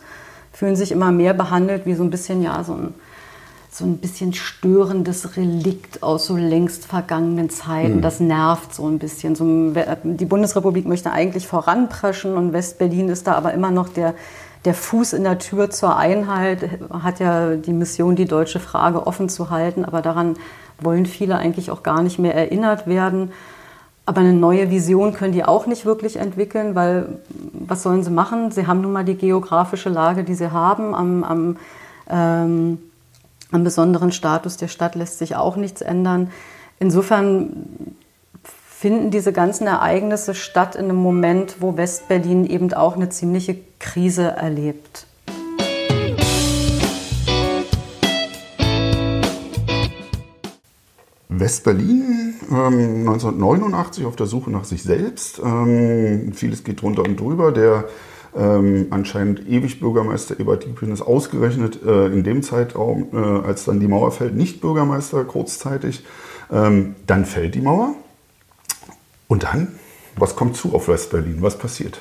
fühlen 0.52 0.74
sich 0.74 0.90
immer 0.90 1.12
mehr 1.12 1.34
behandelt 1.34 1.86
wie 1.86 1.94
so 1.94 2.02
ein 2.02 2.10
bisschen 2.10 2.42
ja 2.42 2.64
so 2.64 2.74
ein 2.74 2.94
so 3.74 3.84
ein 3.84 3.98
bisschen 3.98 4.32
störendes 4.32 5.36
Relikt 5.36 6.04
aus 6.04 6.26
so 6.26 6.36
längst 6.36 6.86
vergangenen 6.86 7.50
Zeiten. 7.50 7.96
Mhm. 7.96 8.02
Das 8.02 8.20
nervt 8.20 8.72
so 8.72 8.86
ein 8.86 9.00
bisschen. 9.00 9.34
So, 9.34 9.72
die 10.04 10.26
Bundesrepublik 10.26 10.86
möchte 10.86 11.10
eigentlich 11.10 11.48
voranpreschen 11.48 12.36
und 12.36 12.52
Westberlin 12.52 13.08
ist 13.08 13.26
da 13.26 13.32
aber 13.32 13.52
immer 13.52 13.72
noch 13.72 13.88
der, 13.88 14.14
der 14.64 14.74
Fuß 14.74 15.12
in 15.12 15.24
der 15.24 15.38
Tür 15.38 15.70
zur 15.70 15.96
Einheit, 15.96 16.68
hat 16.90 17.20
ja 17.20 17.56
die 17.56 17.72
Mission, 17.72 18.16
die 18.16 18.24
deutsche 18.24 18.60
Frage 18.60 19.06
offen 19.06 19.28
zu 19.28 19.50
halten, 19.50 19.84
aber 19.84 20.00
daran 20.02 20.36
wollen 20.80 21.06
viele 21.06 21.36
eigentlich 21.36 21.70
auch 21.70 21.82
gar 21.82 22.02
nicht 22.02 22.18
mehr 22.18 22.34
erinnert 22.34 22.86
werden. 22.86 23.32
Aber 24.06 24.20
eine 24.20 24.32
neue 24.32 24.70
Vision 24.70 25.14
können 25.14 25.32
die 25.32 25.44
auch 25.44 25.66
nicht 25.66 25.86
wirklich 25.86 26.16
entwickeln, 26.16 26.74
weil 26.74 27.18
was 27.52 27.82
sollen 27.82 28.02
sie 28.02 28.10
machen? 28.10 28.50
Sie 28.50 28.66
haben 28.66 28.82
nun 28.82 28.92
mal 28.92 29.04
die 29.04 29.16
geografische 29.16 29.88
Lage, 29.88 30.24
die 30.24 30.34
sie 30.34 30.50
haben. 30.50 30.94
Am, 30.94 31.24
am 31.24 31.56
ähm, 32.10 32.78
am 33.54 33.64
besonderen 33.64 34.12
Status 34.12 34.56
der 34.56 34.68
Stadt 34.68 34.94
lässt 34.94 35.18
sich 35.18 35.36
auch 35.36 35.56
nichts 35.56 35.80
ändern. 35.80 36.30
Insofern 36.80 37.94
finden 38.68 39.10
diese 39.10 39.32
ganzen 39.32 39.66
Ereignisse 39.66 40.34
statt 40.34 40.74
in 40.74 40.86
einem 40.86 40.96
Moment, 40.96 41.56
wo 41.60 41.76
Westberlin 41.76 42.46
eben 42.46 42.72
auch 42.74 42.96
eine 42.96 43.08
ziemliche 43.08 43.56
Krise 43.84 44.22
erlebt. 44.22 45.06
Westberlin, 51.28 52.34
ähm, 52.50 53.06
1989 53.06 54.06
auf 54.06 54.16
der 54.16 54.26
Suche 54.26 54.50
nach 54.50 54.64
sich 54.64 54.82
selbst. 54.82 55.38
Ähm, 55.44 56.32
vieles 56.32 56.64
geht 56.64 56.80
drunter 56.80 57.02
und 57.02 57.20
drüber. 57.20 57.52
Der 57.52 57.84
ähm, 58.34 58.86
anscheinend 58.88 59.46
ewig 59.46 59.80
Bürgermeister 59.80 60.40
Ebert 60.40 60.64
Diepin 60.64 60.90
ist 60.90 61.02
ausgerechnet 61.02 61.82
äh, 61.84 62.06
in 62.06 62.24
dem 62.24 62.42
Zeitraum, 62.42 63.08
äh, 63.12 63.16
als 63.46 63.66
dann 63.66 63.80
die 63.80 63.86
Mauer 63.86 64.12
fällt, 64.12 64.34
nicht 64.34 64.62
Bürgermeister 64.62 65.24
kurzzeitig. 65.24 66.04
Ähm, 66.50 66.96
dann 67.06 67.26
fällt 67.26 67.54
die 67.54 67.60
Mauer. 67.60 67.94
Und 69.28 69.42
dann, 69.42 69.78
was 70.16 70.36
kommt 70.36 70.56
zu 70.56 70.74
auf 70.74 70.88
Westberlin? 70.88 71.42
Was 71.42 71.58
passiert? 71.58 72.00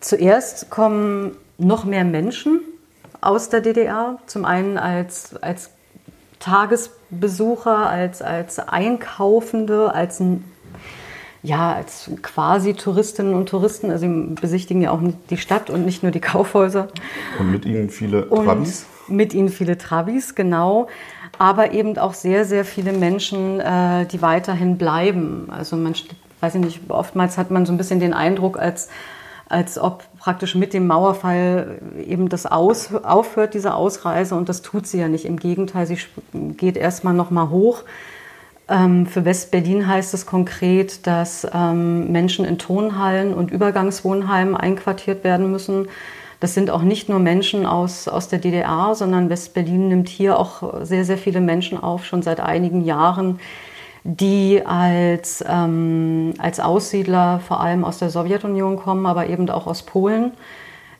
Zuerst 0.00 0.70
kommen 0.70 1.36
noch 1.58 1.84
mehr 1.84 2.04
Menschen 2.04 2.60
aus 3.20 3.50
der 3.50 3.60
DDR. 3.60 4.18
Zum 4.26 4.44
einen 4.44 4.78
als, 4.78 5.36
als 5.42 5.70
Tagesbesucher, 6.38 7.88
als, 7.88 8.22
als 8.22 8.58
Einkaufende, 8.58 9.94
als 9.94 10.22
ja, 11.42 11.72
als 11.72 12.10
quasi 12.20 12.74
Touristinnen 12.74 13.34
und 13.34 13.48
Touristen, 13.48 13.90
also 13.90 14.06
sie 14.06 14.34
besichtigen 14.34 14.82
ja 14.82 14.90
auch 14.90 15.00
die 15.30 15.38
Stadt 15.38 15.70
und 15.70 15.86
nicht 15.86 16.02
nur 16.02 16.12
die 16.12 16.20
Kaufhäuser. 16.20 16.88
Und 17.38 17.50
mit 17.50 17.64
ihnen 17.64 17.88
viele 17.88 18.28
Trabis? 18.28 18.86
Und 19.08 19.16
mit 19.16 19.32
ihnen 19.32 19.48
viele 19.48 19.78
Trabis, 19.78 20.34
genau. 20.34 20.88
Aber 21.38 21.72
eben 21.72 21.96
auch 21.96 22.12
sehr, 22.12 22.44
sehr 22.44 22.66
viele 22.66 22.92
Menschen, 22.92 23.58
äh, 23.58 24.04
die 24.04 24.20
weiterhin 24.20 24.76
bleiben. 24.76 25.48
Also 25.50 25.76
man, 25.76 25.94
weiß 26.40 26.56
ich 26.56 26.60
nicht, 26.60 26.80
oftmals 26.90 27.38
hat 27.38 27.50
man 27.50 27.64
so 27.64 27.72
ein 27.72 27.78
bisschen 27.78 28.00
den 28.00 28.12
Eindruck, 28.12 28.58
als, 28.58 28.90
als 29.50 29.78
ob 29.78 30.04
praktisch 30.16 30.54
mit 30.54 30.72
dem 30.72 30.86
Mauerfall 30.86 31.80
eben 32.06 32.28
das 32.28 32.46
aus, 32.46 32.94
aufhört, 32.94 33.52
diese 33.52 33.74
Ausreise. 33.74 34.36
Und 34.36 34.48
das 34.48 34.62
tut 34.62 34.86
sie 34.86 35.00
ja 35.00 35.08
nicht. 35.08 35.24
Im 35.24 35.38
Gegenteil, 35.38 35.86
sie 35.86 35.98
geht 36.32 36.76
erstmal 36.76 37.14
nochmal 37.14 37.50
hoch. 37.50 37.82
Ähm, 38.68 39.06
für 39.06 39.24
West-Berlin 39.24 39.88
heißt 39.88 40.14
es 40.14 40.24
konkret, 40.24 41.04
dass 41.08 41.44
ähm, 41.52 42.12
Menschen 42.12 42.44
in 42.44 42.58
Tonhallen 42.58 43.34
und 43.34 43.50
Übergangswohnheimen 43.50 44.56
einquartiert 44.56 45.24
werden 45.24 45.50
müssen. 45.50 45.88
Das 46.38 46.54
sind 46.54 46.70
auch 46.70 46.82
nicht 46.82 47.08
nur 47.08 47.18
Menschen 47.18 47.66
aus, 47.66 48.06
aus 48.06 48.28
der 48.28 48.38
DDR, 48.38 48.94
sondern 48.94 49.30
West-Berlin 49.30 49.88
nimmt 49.88 50.08
hier 50.08 50.38
auch 50.38 50.84
sehr, 50.84 51.04
sehr 51.04 51.18
viele 51.18 51.40
Menschen 51.40 51.76
auf, 51.76 52.06
schon 52.06 52.22
seit 52.22 52.38
einigen 52.38 52.84
Jahren, 52.84 53.40
die 54.04 54.62
als, 54.64 55.44
ähm, 55.46 56.34
als 56.38 56.60
Aussiedler 56.60 57.40
vor 57.40 57.60
allem 57.60 57.84
aus 57.84 57.98
der 57.98 58.10
Sowjetunion 58.10 58.76
kommen, 58.76 59.06
aber 59.06 59.28
eben 59.28 59.48
auch 59.50 59.66
aus 59.66 59.82
Polen. 59.82 60.32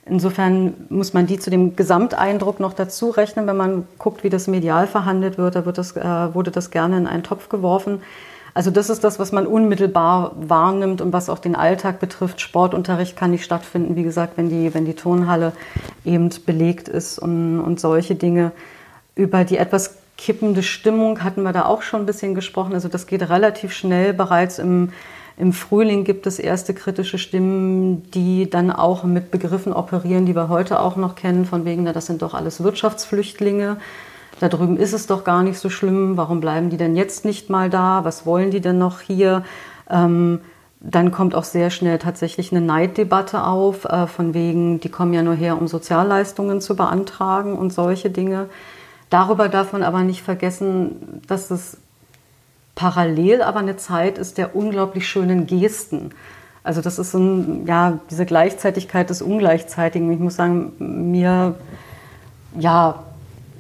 Insofern 0.07 0.75
muss 0.89 1.13
man 1.13 1.27
die 1.27 1.39
zu 1.39 1.51
dem 1.51 1.77
Gesamteindruck 1.77 2.59
noch 2.59 2.73
dazu 2.73 3.11
rechnen, 3.11 3.47
wenn 3.47 3.57
man 3.57 3.87
guckt, 3.99 4.25
wie 4.25 4.31
das 4.31 4.49
medial 4.49 4.87
verhandelt 4.87 5.39
wird. 5.39 5.55
Da 5.55 5.67
wird 5.67 5.79
das, 5.79 5.97
äh, 5.97 6.35
wurde 6.35 6.51
das 6.51 6.71
gerne 6.71 6.97
in 6.99 7.07
einen 7.07 7.23
Topf 7.23 7.49
geworfen. 7.49 8.03
Also 8.53 8.71
das 8.71 8.91
ist 8.91 9.05
das, 9.05 9.19
was 9.19 9.31
man 9.31 9.47
unmittelbar 9.47 10.33
wahrnimmt 10.37 11.01
und 11.01 11.13
was 11.13 11.29
auch 11.29 11.39
den 11.39 11.55
Alltag 11.55 12.01
betrifft. 12.01 12.41
Sportunterricht 12.41 13.17
kann 13.17 13.31
nicht 13.31 13.45
stattfinden, 13.45 13.95
wie 13.95 14.03
gesagt, 14.03 14.37
wenn 14.37 14.49
die, 14.49 14.75
wenn 14.75 14.85
die 14.85 14.95
Turnhalle 14.95 15.53
eben 16.05 16.31
belegt 16.45 16.89
ist 16.89 17.19
und, 17.19 17.61
und 17.61 17.79
solche 17.79 18.17
Dinge. 18.17 18.53
über 19.15 19.45
die 19.45 19.59
etwas 19.59 20.00
kippende 20.21 20.63
Stimmung 20.63 21.25
hatten 21.25 21.43
wir 21.43 21.53
da 21.53 21.65
auch 21.65 21.81
schon 21.81 22.01
ein 22.01 22.07
bisschen 22.07 22.35
gesprochen. 22.35 22.75
Also 22.75 22.89
das 22.89 23.07
geht 23.07 23.29
relativ 23.31 23.73
schnell. 23.73 24.13
Bereits 24.13 24.59
im, 24.59 24.91
im 25.39 25.55
Frühling 25.55 26.05
gibt 26.05 26.27
es 26.27 26.39
erste 26.39 26.75
kritische 26.75 27.17
Stimmen, 27.17 28.03
die 28.11 28.51
dann 28.51 28.71
auch 28.71 29.03
mit 29.03 29.31
Begriffen 29.31 29.73
operieren, 29.73 30.27
die 30.27 30.37
wir 30.37 30.51
heute 30.51 30.81
auch 30.81 30.97
noch 30.97 31.15
kennen, 31.15 31.47
von 31.47 31.65
wegen, 31.65 31.85
na, 31.85 31.95
das 31.95 32.05
sind 32.05 32.21
doch 32.21 32.35
alles 32.35 32.63
Wirtschaftsflüchtlinge. 32.63 33.79
Da 34.41 34.49
drüben 34.49 34.77
ist 34.77 34.93
es 34.93 35.07
doch 35.07 35.25
gar 35.25 35.43
nicht 35.43 35.59
so 35.59 35.71
schlimm. 35.71 36.19
Warum 36.19 36.41
bleiben 36.41 36.69
die 36.69 36.77
denn 36.77 36.97
jetzt 36.97 37.25
nicht 37.25 37.49
mal 37.49 37.71
da? 37.71 38.05
Was 38.05 38.27
wollen 38.27 38.51
die 38.51 38.61
denn 38.61 38.77
noch 38.77 39.01
hier? 39.01 39.43
Ähm, 39.89 40.41
dann 40.81 41.13
kommt 41.13 41.35
auch 41.35 41.45
sehr 41.45 41.71
schnell 41.71 41.99
tatsächlich 41.99 42.53
eine 42.53 42.61
Neiddebatte 42.61 43.45
auf, 43.45 43.87
äh, 43.87 44.07
von 44.07 44.35
wegen, 44.35 44.81
die 44.81 44.91
kommen 44.91 45.15
ja 45.15 45.23
nur 45.23 45.35
her, 45.35 45.59
um 45.59 45.67
Sozialleistungen 45.67 46.61
zu 46.61 46.77
beantragen 46.77 47.57
und 47.57 47.73
solche 47.73 48.11
Dinge. 48.11 48.51
Darüber 49.11 49.49
darf 49.49 49.73
man 49.73 49.83
aber 49.83 50.03
nicht 50.03 50.23
vergessen, 50.23 51.21
dass 51.27 51.51
es 51.51 51.77
parallel 52.75 53.43
aber 53.43 53.59
eine 53.59 53.77
Zeit 53.77 54.17
ist 54.17 54.39
der 54.39 54.57
unglaublich 54.57 55.07
schönen 55.07 55.47
Gesten. 55.47 56.13
Also 56.63 56.81
das 56.81 56.99
ist 56.99 57.11
so 57.11 57.19
ein, 57.19 57.67
ja, 57.67 57.99
diese 58.11 58.25
Gleichzeitigkeit 58.25 59.11
des 59.11 59.23
Ungleichzeitigen. 59.23 60.11
Ich 60.13 60.19
muss 60.19 60.37
sagen, 60.37 60.73
mir, 60.79 61.57
ja, 62.59 63.03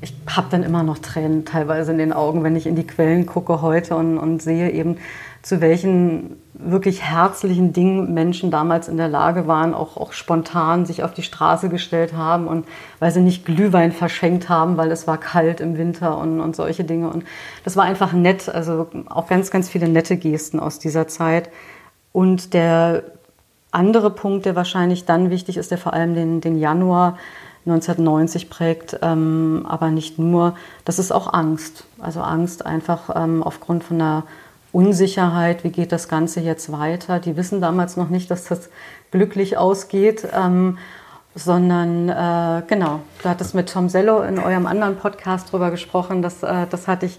ich 0.00 0.14
habe 0.28 0.46
dann 0.50 0.62
immer 0.62 0.82
noch 0.82 0.98
Tränen 0.98 1.44
teilweise 1.44 1.92
in 1.92 1.98
den 1.98 2.12
Augen, 2.12 2.42
wenn 2.44 2.56
ich 2.56 2.66
in 2.66 2.76
die 2.76 2.86
Quellen 2.86 3.26
gucke 3.26 3.60
heute 3.60 3.96
und, 3.96 4.18
und 4.18 4.40
sehe 4.40 4.70
eben, 4.70 4.96
zu 5.42 5.60
welchen 5.60 6.36
wirklich 6.52 7.02
herzlichen 7.02 7.72
Dingen 7.72 8.12
Menschen 8.12 8.50
damals 8.50 8.88
in 8.88 8.98
der 8.98 9.08
Lage 9.08 9.46
waren, 9.46 9.72
auch, 9.72 9.96
auch 9.96 10.12
spontan 10.12 10.84
sich 10.84 11.02
auf 11.02 11.14
die 11.14 11.22
Straße 11.22 11.70
gestellt 11.70 12.12
haben 12.12 12.46
und 12.46 12.66
weil 12.98 13.10
sie 13.10 13.20
nicht 13.20 13.46
Glühwein 13.46 13.92
verschenkt 13.92 14.48
haben, 14.50 14.76
weil 14.76 14.90
es 14.90 15.06
war 15.06 15.16
kalt 15.16 15.60
im 15.60 15.78
Winter 15.78 16.18
und, 16.18 16.40
und 16.40 16.54
solche 16.54 16.84
Dinge. 16.84 17.08
Und 17.08 17.24
das 17.64 17.76
war 17.76 17.84
einfach 17.84 18.12
nett, 18.12 18.48
also 18.48 18.88
auch 19.08 19.26
ganz, 19.28 19.50
ganz 19.50 19.70
viele 19.70 19.88
nette 19.88 20.18
Gesten 20.18 20.60
aus 20.60 20.78
dieser 20.78 21.08
Zeit. 21.08 21.48
Und 22.12 22.52
der 22.52 23.04
andere 23.70 24.10
Punkt, 24.10 24.44
der 24.44 24.56
wahrscheinlich 24.56 25.06
dann 25.06 25.30
wichtig 25.30 25.56
ist, 25.56 25.70
der 25.70 25.78
vor 25.78 25.94
allem 25.94 26.14
den, 26.14 26.40
den 26.40 26.58
Januar 26.58 27.16
1990 27.66 28.50
prägt, 28.50 28.98
ähm, 29.02 29.64
aber 29.68 29.90
nicht 29.90 30.18
nur, 30.18 30.54
das 30.84 30.98
ist 30.98 31.12
auch 31.12 31.32
Angst. 31.32 31.84
Also 32.00 32.20
Angst 32.20 32.66
einfach 32.66 33.10
ähm, 33.14 33.42
aufgrund 33.42 33.84
von 33.84 34.00
einer 34.00 34.24
Unsicherheit, 34.72 35.64
wie 35.64 35.70
geht 35.70 35.92
das 35.92 36.08
Ganze 36.08 36.40
jetzt 36.40 36.70
weiter. 36.72 37.18
Die 37.18 37.36
wissen 37.36 37.60
damals 37.60 37.96
noch 37.96 38.08
nicht, 38.08 38.30
dass 38.30 38.44
das 38.44 38.70
glücklich 39.10 39.56
ausgeht, 39.56 40.26
ähm, 40.32 40.78
sondern 41.34 42.08
äh, 42.08 42.62
genau, 42.66 43.00
da 43.22 43.30
hat 43.30 43.40
es 43.40 43.54
mit 43.54 43.72
Tom 43.72 43.88
Sello 43.88 44.22
in 44.22 44.38
eurem 44.38 44.66
anderen 44.66 44.96
Podcast 44.96 45.52
drüber 45.52 45.70
gesprochen, 45.70 46.22
das, 46.22 46.42
äh, 46.42 46.66
das 46.70 46.88
hatte 46.88 47.06
ich 47.06 47.18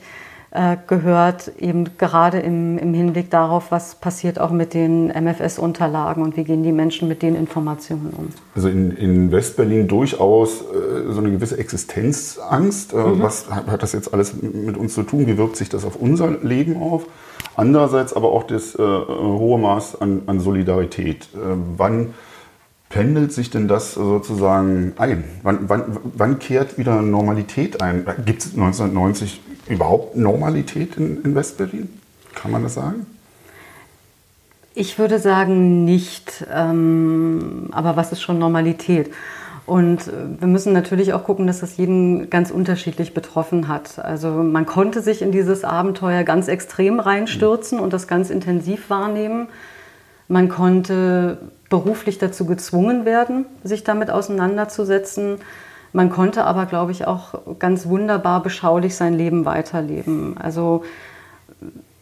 äh, 0.54 0.76
gehört, 0.86 1.54
eben 1.60 1.98
gerade 1.98 2.40
im, 2.40 2.78
im 2.78 2.94
Hinblick 2.94 3.30
darauf, 3.30 3.72
was 3.72 3.96
passiert 3.96 4.38
auch 4.38 4.52
mit 4.52 4.74
den 4.74 5.08
MFS-Unterlagen 5.08 6.22
und 6.24 6.36
wie 6.36 6.44
gehen 6.44 6.62
die 6.62 6.74
Menschen 6.74 7.08
mit 7.08 7.22
den 7.22 7.36
Informationen 7.36 8.12
um. 8.18 8.28
Also 8.54 8.68
in, 8.68 8.92
in 8.92 9.32
Westberlin 9.32 9.88
durchaus 9.88 10.60
äh, 10.62 11.10
so 11.10 11.20
eine 11.20 11.32
gewisse 11.32 11.58
Existenzangst. 11.58 12.92
Äh, 12.92 12.98
mhm. 12.98 13.22
Was 13.22 13.50
hat, 13.50 13.68
hat, 13.68 13.82
das 13.82 13.94
jetzt 13.94 14.14
alles 14.14 14.34
mit 14.42 14.76
uns 14.76 14.94
zu 14.94 15.04
tun? 15.04 15.26
Wie 15.26 15.38
wirkt 15.38 15.56
sich 15.56 15.70
das 15.70 15.86
auf 15.86 15.96
unser 15.96 16.30
Leben 16.30 16.82
auf? 16.82 17.06
Andererseits 17.56 18.14
aber 18.14 18.32
auch 18.32 18.44
das 18.44 18.76
äh, 18.76 18.80
hohe 18.80 19.60
Maß 19.60 20.02
an, 20.02 20.24
an 20.28 20.40
Solidarität. 20.40 21.30
Äh, 21.34 21.38
wann 21.78 22.14
pendelt 22.90 23.32
sich 23.32 23.50
denn 23.50 23.68
das 23.68 23.94
sozusagen 23.94 24.94
ein? 24.98 25.24
Wann, 25.44 25.70
wann, 25.70 25.98
wann 26.04 26.40
kehrt 26.40 26.78
wieder 26.78 27.02
Normalität 27.02 27.82
ein? 27.82 28.06
Gibt 28.26 28.44
es 28.44 28.54
1990 28.54 29.42
überhaupt 29.68 30.16
Normalität 30.16 30.98
in, 30.98 31.24
in 31.24 31.36
Westberlin? 31.36 31.90
Kann 32.36 32.52
man 32.52 32.64
das 32.64 32.76
sagen? 32.76 33.06
Ich 34.74 34.98
würde 35.00 35.20
sagen 35.20 35.84
nicht. 35.84 36.46
Ähm, 36.54 37.70
aber 37.72 37.96
was 37.98 38.12
ist 38.12 38.22
schon 38.22 38.40
Normalität? 38.40 39.12
Und 39.72 40.10
äh, 40.10 40.12
wir 40.38 40.50
müssen 40.50 40.74
natürlich 40.74 41.14
auch 41.14 41.24
gucken, 41.24 41.48
dass 41.48 41.62
das 41.62 41.78
jeden 41.78 42.30
ganz 42.30 42.52
unterschiedlich 42.52 43.14
betroffen 43.14 43.70
hat. 43.70 44.00
Also 44.00 44.28
man 44.28 44.66
konnte 44.66 45.00
sich 45.02 45.22
in 45.22 45.32
dieses 45.32 45.64
Abenteuer 45.64 46.26
ganz 46.26 46.50
extrem 46.50 47.00
reinstürzen 47.00 47.80
und 47.80 47.94
das 47.94 48.06
ganz 48.06 48.30
intensiv 48.32 48.90
wahrnehmen. 48.90 49.48
Man 50.28 50.50
konnte 50.50 51.38
beruflich 51.70 52.18
dazu 52.18 52.46
gezwungen 52.46 53.06
werden, 53.06 53.46
sich 53.64 53.86
damit 53.86 54.12
auseinanderzusetzen. 54.12 55.38
Man 55.94 56.10
konnte 56.10 56.44
aber, 56.44 56.66
glaube 56.66 56.92
ich, 56.92 57.08
auch 57.08 57.58
ganz 57.58 57.86
wunderbar 57.86 58.44
beschaulich 58.44 58.98
sein 58.98 59.14
Leben 59.14 59.46
weiterleben. 59.46 60.36
Also 60.38 60.84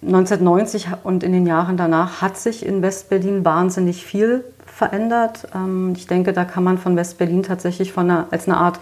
1990 0.02 0.88
und 1.04 1.24
in 1.24 1.34
den 1.34 1.46
Jahren 1.46 1.78
danach 1.78 2.24
hat 2.24 2.36
sich 2.36 2.66
in 2.66 2.82
Westberlin 2.82 3.46
wahnsinnig 3.46 4.06
viel 4.06 4.44
verändert. 4.80 5.48
Ähm, 5.54 5.94
ich 5.96 6.08
denke, 6.08 6.34
da 6.34 6.46
kann 6.46 6.64
man 6.64 6.80
von 6.80 6.96
Westberlin 6.96 7.44
tatsächlich 7.44 7.94
von 7.94 8.10
einer, 8.10 8.28
als 8.32 8.48
eine 8.48 8.58
Art 8.58 8.80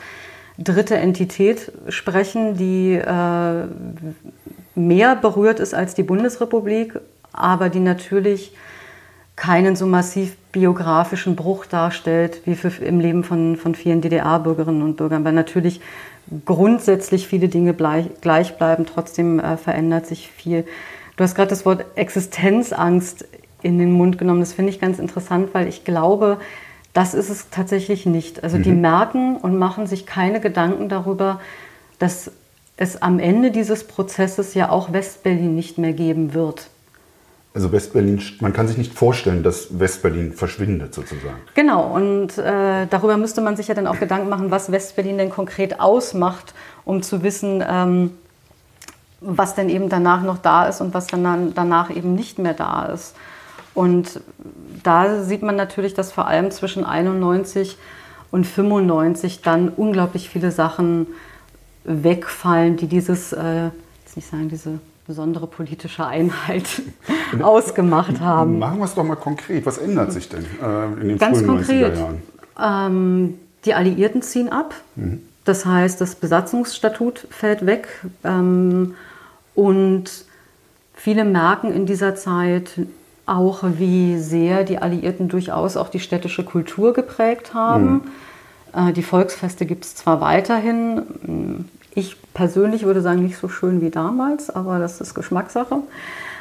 dritte 0.58 0.96
Entität 0.96 1.72
sprechen, 1.90 2.56
die 2.56 2.94
äh, 2.94 3.64
mehr 4.76 5.16
berührt 5.16 5.60
ist 5.60 5.74
als 5.74 5.94
die 5.96 6.04
Bundesrepublik, 6.04 7.00
aber 7.34 7.70
die 7.70 7.80
natürlich 7.80 8.54
keinen 9.36 9.76
so 9.76 9.86
massiv 9.86 10.36
biografischen 10.52 11.36
Bruch 11.36 11.68
darstellt 11.68 12.42
wie 12.46 12.56
für, 12.56 12.70
im 12.84 13.00
Leben 13.00 13.24
von, 13.24 13.56
von 13.56 13.76
vielen 13.76 14.02
DDR-Bürgerinnen 14.02 14.82
und 14.82 14.98
Bürgern, 14.98 15.24
weil 15.24 15.34
natürlich 15.34 15.80
grundsätzlich 16.46 17.28
viele 17.28 17.48
Dinge 17.48 17.74
gleich, 17.74 18.08
gleich 18.22 18.58
bleiben, 18.58 18.86
trotzdem 18.86 19.40
äh, 19.40 19.58
verändert 19.58 20.08
sich 20.08 20.30
viel. 20.30 20.66
Du 21.18 21.24
hast 21.24 21.36
gerade 21.36 21.50
das 21.50 21.66
Wort 21.66 21.86
Existenzangst 21.96 23.26
in 23.62 23.78
den 23.78 23.92
Mund 23.92 24.18
genommen. 24.18 24.40
Das 24.40 24.54
finde 24.54 24.72
ich 24.72 24.80
ganz 24.80 25.00
interessant, 25.00 25.50
weil 25.54 25.68
ich 25.68 25.84
glaube, 25.84 26.38
das 26.94 27.14
ist 27.14 27.30
es 27.30 27.50
tatsächlich 27.50 28.06
nicht. 28.06 28.44
Also 28.44 28.58
mhm. 28.58 28.64
die 28.64 28.72
merken 28.72 29.38
und 29.38 29.58
machen 29.58 29.88
sich 29.88 30.06
keine 30.06 30.40
Gedanken 30.40 30.90
darüber, 30.90 31.40
dass 32.00 32.32
es 32.78 33.02
am 33.02 33.20
Ende 33.20 33.52
dieses 33.52 33.86
Prozesses 33.86 34.54
ja 34.54 34.70
auch 34.70 34.94
Westberlin 34.94 35.56
nicht 35.56 35.78
mehr 35.78 35.94
geben 35.94 36.34
wird. 36.34 36.70
Also 37.54 37.72
Westberlin, 37.72 38.22
man 38.40 38.54
kann 38.54 38.68
sich 38.68 38.78
nicht 38.78 38.94
vorstellen, 38.94 39.42
dass 39.42 39.80
Westberlin 39.80 40.34
verschwindet 40.34 40.94
sozusagen. 40.94 41.38
Genau, 41.56 41.88
und 41.88 42.38
äh, 42.38 42.86
darüber 42.88 43.18
müsste 43.18 43.42
man 43.42 43.58
sich 43.58 43.68
ja 43.68 43.74
dann 43.74 43.88
auch 43.88 44.00
Gedanken 44.00 44.30
machen, 44.30 44.52
was 44.52 44.72
Westberlin 44.72 45.18
denn 45.18 45.32
konkret 45.32 45.80
ausmacht, 45.80 46.54
um 46.86 47.02
zu 47.02 47.24
wissen, 47.24 47.64
ähm, 47.68 48.12
was 49.22 49.56
denn 49.56 49.70
eben 49.70 49.90
danach 49.90 50.22
noch 50.22 50.38
da 50.38 50.68
ist 50.68 50.82
und 50.82 50.94
was 50.94 51.08
dann 51.08 51.54
danach 51.56 51.90
eben 51.90 52.14
nicht 52.14 52.38
mehr 52.38 52.54
da 52.54 52.86
ist. 52.86 53.16
Und 53.78 54.22
da 54.82 55.22
sieht 55.22 55.44
man 55.44 55.56
natürlich, 55.56 55.94
dass 55.94 56.12
vor 56.12 56.26
allem 56.26 56.50
zwischen 56.50 56.84
91 56.84 57.78
und 58.32 58.48
95 58.48 59.44
dann 59.44 59.70
unglaublich 59.70 60.30
viele 60.30 60.50
Sachen 60.50 61.06
wegfallen, 61.84 62.78
die 62.78 62.88
dieses, 62.88 63.34
äh, 63.34 63.66
jetzt 64.04 64.16
nicht 64.16 64.28
sagen, 64.28 64.50
diese 64.50 64.80
besondere 65.06 65.46
politische 65.46 66.08
Einheit 66.08 66.82
ausgemacht 67.40 68.20
haben. 68.20 68.58
Machen 68.58 68.80
wir 68.80 68.86
es 68.86 68.96
doch 68.96 69.04
mal 69.04 69.14
konkret. 69.14 69.64
Was 69.68 69.78
ändert 69.78 70.12
sich 70.12 70.28
denn 70.28 70.48
äh, 70.60 70.86
in 71.00 71.10
den 71.10 71.18
Ganz 71.20 71.38
frühen 71.38 71.48
konkret, 71.48 71.94
90er 71.94 72.00
Jahren? 72.00 72.92
Ähm, 72.92 73.34
die 73.64 73.76
Alliierten 73.76 74.24
ziehen 74.24 74.50
ab. 74.50 74.74
Mhm. 74.96 75.22
Das 75.46 75.68
heißt, 75.68 76.02
das 76.02 76.16
Besatzungsstatut 76.16 77.28
fällt 77.30 77.68
weg. 77.68 77.88
Ähm, 78.24 78.96
und 79.54 80.26
viele 80.96 81.26
merken 81.26 81.72
in 81.72 81.86
dieser 81.86 82.16
Zeit 82.16 82.72
auch, 83.28 83.64
wie 83.64 84.18
sehr 84.18 84.64
die 84.64 84.80
Alliierten 84.80 85.28
durchaus 85.28 85.78
auch 85.78 85.90
die 85.90 86.00
städtische 86.00 86.44
Kultur 86.44 86.94
geprägt 86.94 87.54
haben. 87.54 88.02
Mhm. 88.74 88.90
Äh, 88.90 88.94
die 88.94 89.04
Volksfeste 89.04 89.66
gibt 89.66 89.86
es 89.86 89.96
zwar 89.96 90.22
weiterhin, 90.22 91.66
ich 91.94 92.18
persönlich 92.34 92.84
würde 92.84 93.02
sagen, 93.02 93.24
nicht 93.24 93.38
so 93.38 93.50
schön 93.50 93.82
wie 93.82 93.90
damals, 93.90 94.50
aber 94.50 94.80
das 94.80 95.02
ist 95.02 95.14
Geschmackssache. 95.14 95.80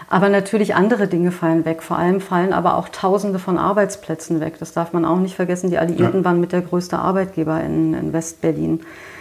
Aber 0.09 0.29
natürlich 0.29 0.77
andere 0.77 1.09
Dinge 1.09 1.33
fallen 1.33 1.65
weg. 1.65 1.83
Vor 1.83 1.99
allem 1.99 2.21
fallen 2.21 2.53
aber 2.53 2.77
auch 2.77 2.89
Tausende 2.89 3.41
von 3.41 3.59
Arbeitsplätzen 3.59 4.39
weg. 4.39 4.55
Das 4.61 4.73
darf 4.73 4.93
man 4.93 5.05
auch 5.05 5.19
nicht 5.19 5.35
vergessen. 5.35 5.71
Die 5.71 5.79
Alliierten 5.79 6.21
ja. 6.21 6.25
waren 6.25 6.41
mit 6.41 6.53
der 6.53 6.61
größte 6.61 6.97
Arbeitgeber 6.97 7.61
in, 7.61 7.93
in 7.93 8.13
West-Berlin. 8.13 8.81
Äh, 8.81 9.16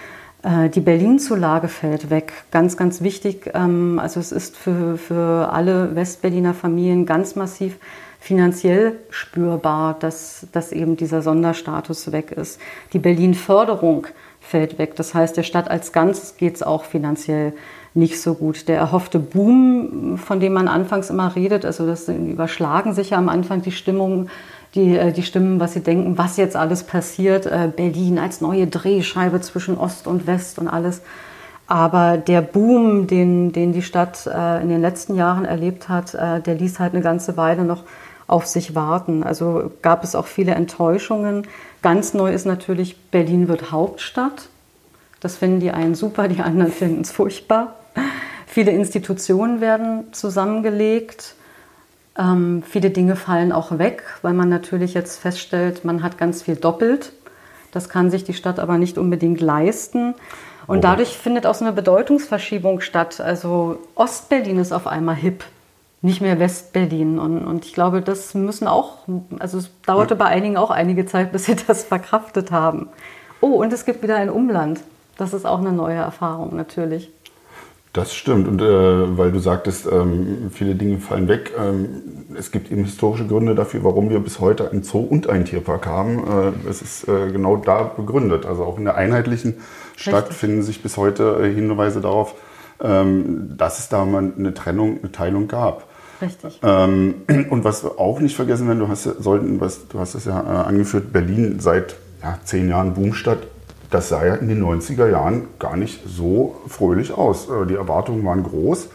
die 0.46 0.80
Berlin-Zulage 0.80 1.68
fällt 1.68 2.12
weg. 2.12 2.34
Ganz, 2.52 2.78
ganz 2.78 3.02
wichtig. 3.02 3.50
Ähm, 3.54 3.98
also 3.98 4.20
es 4.20 4.32
ist 4.32 4.56
für, 4.56 4.98
für 4.98 5.52
alle 5.52 5.96
Westberliner 5.96 6.54
Familien 6.54 7.08
ganz 7.08 7.36
massiv 7.36 7.78
finanziell 8.20 9.00
spürbar, 9.10 9.96
dass, 10.00 10.48
dass 10.52 10.72
eben 10.72 10.98
dieser 10.98 11.22
Sonderstatus 11.22 12.12
weg 12.12 12.32
ist. 12.32 12.60
Die 12.94 13.00
Berlin-Förderung 13.00 14.08
fällt 14.40 14.78
weg. 14.78 14.96
Das 14.96 15.14
heißt, 15.14 15.36
der 15.38 15.44
Stadt 15.44 15.70
als 15.70 15.92
Ganzes 15.92 16.38
geht 16.38 16.56
es 16.56 16.64
auch 16.64 16.86
finanziell 16.86 17.54
nicht 17.96 18.22
so 18.22 18.34
gut. 18.36 18.68
Der 18.68 18.78
erhoffte 18.78 19.20
Boom, 19.20 20.18
von 20.18 20.40
dem 20.40 20.54
man 20.54 20.68
anfangs 20.68 21.10
immer 21.10 21.36
redet, 21.36 21.66
also 21.66 21.88
das 21.88 22.08
überschlagen 22.10 22.94
sich 22.94 23.12
ja 23.12 23.18
am 23.18 23.30
Anfang 23.30 23.62
die 23.62 23.72
Stimmung, 23.72 24.30
die, 24.76 24.98
äh, 24.98 25.12
die 25.12 25.24
Stimmen, 25.24 25.60
was 25.60 25.74
sie 25.74 25.82
denken, 25.82 26.18
was 26.18 26.38
jetzt 26.38 26.56
alles 26.56 26.84
passiert. 26.84 27.46
Äh, 27.46 27.70
Berlin 27.76 28.20
als 28.20 28.42
neue 28.42 28.68
Drehscheibe 28.68 29.42
zwischen 29.42 29.78
Ost 29.78 30.08
und 30.08 30.28
West 30.28 30.60
und 30.60 30.68
alles. 30.68 31.02
Aber 31.68 32.18
der 32.18 32.42
Boom, 32.42 33.08
den, 33.08 33.52
den 33.52 33.74
die 33.74 33.82
Stadt 33.82 34.28
äh, 34.28 34.62
in 34.62 34.70
den 34.70 34.82
letzten 34.82 35.16
Jahren 35.16 35.46
erlebt 35.46 35.90
hat, 35.90 36.14
der 36.14 36.54
ließ 36.54 36.80
halt 36.80 36.94
eine 36.94 37.02
ganze 37.02 37.38
Weile 37.38 37.64
noch 37.64 37.84
auf 38.28 38.46
sich 38.46 38.76
warten. 38.76 39.24
Also 39.24 39.72
gab 39.82 40.04
es 40.04 40.14
auch 40.16 40.28
viele 40.28 40.54
Enttäuschungen. 40.54 41.48
Ganz 41.82 42.14
neu 42.14 42.32
ist 42.32 42.46
natürlich, 42.46 42.98
Berlin 43.10 43.48
wird 43.48 43.72
Hauptstadt. 43.72 44.50
Das 45.22 45.38
finden 45.38 45.60
die 45.60 45.72
einen 45.72 45.96
super, 45.96 46.28
die 46.28 46.42
anderen 46.42 46.72
finden 46.72 47.02
es 47.02 47.12
furchtbar. 47.12 47.76
Viele 48.46 48.72
Institutionen 48.72 49.60
werden 49.60 50.14
zusammengelegt. 50.14 51.36
Ähm, 52.18 52.64
viele 52.68 52.92
Dinge 52.92 53.16
fallen 53.16 53.52
auch 53.52 53.78
weg, 53.78 54.04
weil 54.22 54.34
man 54.34 54.50
natürlich 54.50 54.94
jetzt 54.94 55.20
feststellt, 55.20 55.84
man 55.84 56.02
hat 56.02 56.18
ganz 56.18 56.44
viel 56.44 56.56
doppelt. 56.56 57.12
Das 57.72 57.90
kann 57.90 58.10
sich 58.10 58.24
die 58.24 58.34
Stadt 58.34 58.60
aber 58.60 58.78
nicht 58.78 58.98
unbedingt 58.98 59.42
leisten. 59.42 60.16
Und 60.68 60.84
dadurch 60.84 61.18
findet 61.18 61.46
auch 61.46 61.54
so 61.54 61.66
eine 61.66 61.74
Bedeutungsverschiebung 61.74 62.82
statt. 62.82 63.20
Also 63.20 63.80
Ostberlin 63.96 64.58
ist 64.58 64.72
auf 64.72 64.88
einmal 64.88 65.16
hip, 65.16 65.44
nicht 66.02 66.22
mehr 66.22 66.40
Westberlin. 66.40 67.20
Und, 67.20 67.46
und 67.46 67.66
ich 67.66 67.74
glaube, 67.74 68.02
das 68.02 68.34
müssen 68.34 68.68
auch, 68.68 69.00
also 69.40 69.58
es 69.58 69.70
dauerte 69.86 70.16
bei 70.16 70.26
einigen 70.26 70.58
auch 70.58 70.72
einige 70.72 71.06
Zeit, 71.06 71.32
bis 71.32 71.46
sie 71.46 71.56
das 71.68 71.84
verkraftet 71.84 72.52
haben. 72.52 72.90
Oh, 73.42 73.62
und 73.62 73.74
es 73.74 73.86
gibt 73.86 74.02
wieder 74.02 74.16
ein 74.16 74.30
Umland. 74.30 74.80
Das 75.18 75.34
ist 75.34 75.46
auch 75.46 75.60
eine 75.60 75.72
neue 75.72 75.98
Erfahrung 75.98 76.56
natürlich. 76.56 77.12
Das 77.96 78.14
stimmt. 78.14 78.46
Und 78.50 78.62
äh, 78.62 79.18
weil 79.18 79.32
du 79.32 79.40
sagtest, 79.40 79.88
ähm, 79.90 80.52
viele 80.52 80.76
Dinge 80.76 80.98
fallen 80.98 81.30
weg. 81.30 81.54
Ähm, 81.58 82.26
es 82.38 82.52
gibt 82.52 82.70
eben 82.70 82.84
historische 82.84 83.26
Gründe 83.26 83.56
dafür, 83.56 83.86
warum 83.86 84.10
wir 84.10 84.20
bis 84.20 84.42
heute 84.42 84.70
ein 84.70 84.84
Zoo 84.84 85.00
und 85.00 85.30
einen 85.30 85.46
Tierpark 85.46 85.88
haben. 85.88 86.20
Äh, 86.66 86.70
es 86.70 86.82
ist 86.82 87.08
äh, 87.08 87.32
genau 87.32 87.56
da 87.56 87.84
begründet. 87.84 88.46
Also 88.46 88.66
auch 88.66 88.78
in 88.78 88.84
der 88.84 88.96
einheitlichen 88.96 89.56
Stadt 89.96 90.24
Richtig. 90.24 90.38
finden 90.38 90.62
sich 90.62 90.84
bis 90.84 90.98
heute 90.98 91.40
äh, 91.42 91.54
Hinweise 91.54 92.02
darauf, 92.02 92.36
ähm, 92.82 93.54
dass 93.56 93.80
es 93.80 93.88
da 93.88 94.04
mal 94.04 94.34
eine 94.38 94.54
Trennung, 94.54 95.00
eine 95.02 95.14
Teilung 95.14 95.48
gab. 95.48 95.88
Richtig. 96.22 96.60
Ähm, 96.64 97.16
und 97.50 97.64
was 97.64 97.86
wir 97.86 97.98
auch 97.98 98.20
nicht 98.20 98.36
vergessen 98.36 98.68
werden, 98.68 98.80
du 98.80 98.90
hast, 98.90 99.04
sollten, 99.04 99.62
was, 99.62 99.88
du 99.88 100.00
hast 100.00 100.16
es 100.16 100.26
ja 100.26 100.42
äh, 100.42 100.68
angeführt, 100.68 101.14
Berlin 101.14 101.62
seit 101.62 101.96
ja, 102.22 102.40
zehn 102.44 102.68
Jahren 102.68 102.94
Boomstadt 102.94 103.48
das 103.96 104.10
sah 104.10 104.26
ja 104.26 104.36
in 104.36 104.50
den 104.50 104.62
90er 104.62 105.10
Jahren 105.10 105.48
gar 105.58 105.78
nicht 105.78 106.02
so 106.06 106.58
fröhlich 106.68 107.14
aus. 107.14 107.50
Äh, 107.50 107.66
die 107.66 107.76
Erwartungen 107.76 108.26
waren 108.26 108.44
groß, 108.44 108.90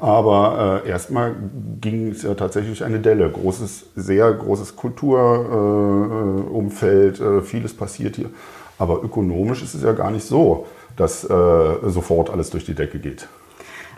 aber 0.00 0.80
äh, 0.82 0.88
erstmal 0.88 1.34
ging 1.82 2.12
es 2.12 2.22
ja 2.22 2.32
tatsächlich 2.34 2.82
eine 2.82 3.00
Delle. 3.00 3.30
Großes, 3.30 3.88
sehr 3.96 4.32
großes 4.32 4.76
Kulturumfeld, 4.76 7.20
äh, 7.20 7.42
vieles 7.42 7.76
passiert 7.76 8.16
hier. 8.16 8.30
Aber 8.78 9.04
ökonomisch 9.04 9.62
ist 9.62 9.74
es 9.74 9.82
ja 9.82 9.92
gar 9.92 10.10
nicht 10.10 10.26
so, 10.26 10.66
dass 10.96 11.20
sofort 11.20 12.30
alles 12.30 12.48
durch 12.50 12.64
die 12.64 12.74
Decke 12.74 12.98
geht. 12.98 13.28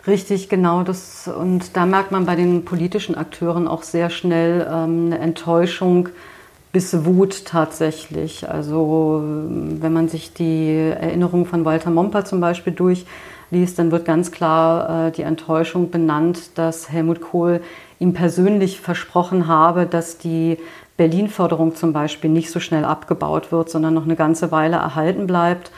Richtig, 0.07 0.49
genau. 0.49 0.83
Das, 0.83 1.29
und 1.29 1.77
da 1.77 1.85
merkt 1.85 2.11
man 2.11 2.25
bei 2.25 2.35
den 2.35 2.65
politischen 2.65 3.15
Akteuren 3.15 3.67
auch 3.67 3.83
sehr 3.83 4.09
schnell 4.09 4.67
ähm, 4.69 5.05
eine 5.07 5.19
Enttäuschung 5.19 6.09
bis 6.71 7.05
Wut 7.05 7.45
tatsächlich. 7.45 8.49
Also 8.49 9.21
wenn 9.23 9.93
man 9.93 10.07
sich 10.07 10.33
die 10.33 10.75
Erinnerung 10.75 11.45
von 11.45 11.65
Walter 11.65 11.89
Momper 11.89 12.25
zum 12.25 12.39
Beispiel 12.39 12.73
durchliest, 12.73 13.79
dann 13.79 13.91
wird 13.91 14.05
ganz 14.05 14.31
klar 14.31 15.07
äh, 15.07 15.11
die 15.11 15.23
Enttäuschung 15.23 15.89
benannt, 15.89 16.57
dass 16.57 16.91
Helmut 16.91 17.21
Kohl 17.21 17.61
ihm 17.99 18.13
persönlich 18.13 18.79
versprochen 18.79 19.47
habe, 19.47 19.85
dass 19.85 20.17
die 20.17 20.57
Berlin-Förderung 20.95 21.75
zum 21.75 21.93
Beispiel 21.93 22.29
nicht 22.29 22.51
so 22.51 22.59
schnell 22.59 22.85
abgebaut 22.85 23.51
wird, 23.51 23.69
sondern 23.69 23.93
noch 23.93 24.03
eine 24.03 24.15
ganze 24.15 24.51
Weile 24.51 24.75
erhalten 24.75 25.27
bleibt. 25.27 25.71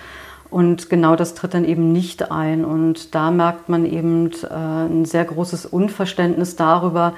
Und 0.49 0.89
genau 0.89 1.15
das 1.15 1.33
tritt 1.33 1.53
dann 1.53 1.63
eben 1.63 1.93
nicht 1.93 2.29
ein. 2.29 2.65
Und 2.65 3.15
da 3.15 3.31
merkt 3.31 3.69
man 3.69 3.85
eben 3.85 4.31
äh, 4.43 4.53
ein 4.53 5.05
sehr 5.05 5.23
großes 5.23 5.65
Unverständnis 5.65 6.57
darüber, 6.57 7.13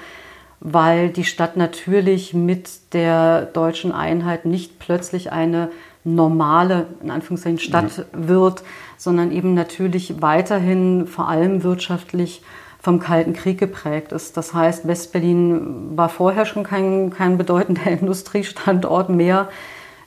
weil 0.65 1.10
die 1.10 1.26
Stadt 1.26 1.58
natürlich 1.58 2.34
mit 2.34 2.93
der 2.93 3.41
deutschen 3.47 3.91
Einheit 3.91 4.45
nicht 4.45 4.80
plötzlich 4.80 5.34
eine 5.34 5.69
normale, 6.06 6.88
in 7.04 7.12
Anführungszeichen, 7.12 7.60
Stadt 7.60 7.97
ja. 7.97 8.06
wird, 8.13 8.63
sondern 8.97 9.34
eben 9.34 9.54
natürlich 9.54 10.21
weiterhin 10.21 11.06
vor 11.06 11.28
allem 11.28 11.63
wirtschaftlich 11.63 12.43
vom 12.80 12.99
Kalten 12.99 13.34
Krieg 13.34 13.58
geprägt 13.58 14.13
ist. 14.13 14.38
Das 14.38 14.54
heißt, 14.54 14.88
Westberlin 14.88 15.97
war 15.97 16.08
vorher 16.08 16.45
schon 16.45 16.63
kein, 16.63 17.10
kein 17.10 17.38
bedeutender 17.38 17.86
Industriestandort 17.88 19.10
mehr. 19.10 19.49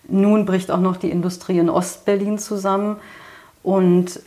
Nun 0.08 0.46
bricht 0.46 0.70
auch 0.70 0.80
noch 0.80 0.96
die 0.96 1.10
Industrie 1.10 1.58
in 1.58 1.68
Ostberlin 1.68 2.38
zusammen. 2.38 2.96
Und 3.62 4.20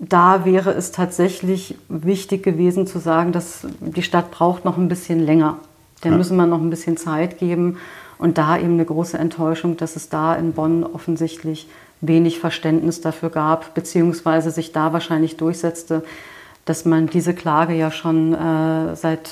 da 0.00 0.44
wäre 0.44 0.72
es 0.72 0.92
tatsächlich 0.92 1.76
wichtig 1.88 2.42
gewesen 2.42 2.86
zu 2.86 2.98
sagen, 2.98 3.32
dass 3.32 3.66
die 3.80 4.02
Stadt 4.02 4.30
braucht 4.30 4.64
noch 4.64 4.78
ein 4.78 4.88
bisschen 4.88 5.24
länger. 5.24 5.58
Der 6.04 6.12
ja. 6.12 6.16
müssen 6.16 6.36
wir 6.36 6.46
noch 6.46 6.60
ein 6.60 6.70
bisschen 6.70 6.96
Zeit 6.96 7.38
geben. 7.38 7.78
Und 8.18 8.38
da 8.38 8.58
eben 8.58 8.74
eine 8.74 8.84
große 8.84 9.16
Enttäuschung, 9.16 9.76
dass 9.76 9.96
es 9.96 10.08
da 10.08 10.34
in 10.34 10.52
Bonn 10.52 10.84
offensichtlich 10.84 11.68
wenig 12.00 12.38
Verständnis 12.38 13.00
dafür 13.00 13.30
gab, 13.30 13.74
beziehungsweise 13.74 14.50
sich 14.50 14.72
da 14.72 14.92
wahrscheinlich 14.92 15.36
durchsetzte, 15.36 16.04
dass 16.64 16.84
man 16.84 17.06
diese 17.06 17.34
Klage 17.34 17.74
ja 17.74 17.90
schon 17.90 18.34
äh, 18.34 18.94
seit 18.94 19.30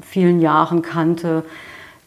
vielen 0.00 0.40
Jahren 0.40 0.82
kannte, 0.82 1.44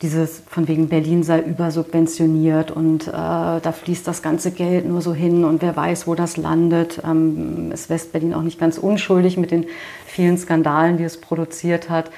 dieses 0.02 0.42
von 0.48 0.68
wegen 0.68 0.90
Berlin 0.90 1.24
sei 1.24 1.42
übersubventioniert 1.42 2.72
und 2.72 3.08
äh, 3.08 3.12
da 3.12 3.72
fließt 3.72 4.08
das 4.08 4.24
ganze 4.24 4.52
Geld 4.52 4.88
nur 4.88 5.02
so 5.02 5.14
hin 5.14 5.46
und 5.46 5.62
wer 5.62 5.76
weiß, 5.76 6.08
wo 6.08 6.16
das 6.16 6.38
landet. 6.38 7.02
Ähm, 7.06 7.72
ist 7.72 7.90
Westberlin 7.90 8.34
auch 8.34 8.42
nicht 8.42 8.60
ganz 8.60 8.80
unschuldig 8.80 9.38
mit 9.38 9.52
den 9.52 9.66
vielen 10.08 10.38
Skandalen, 10.38 10.98
die 10.98 11.04
es 11.04 11.22
produziert 11.22 11.90
hat. 11.90 12.10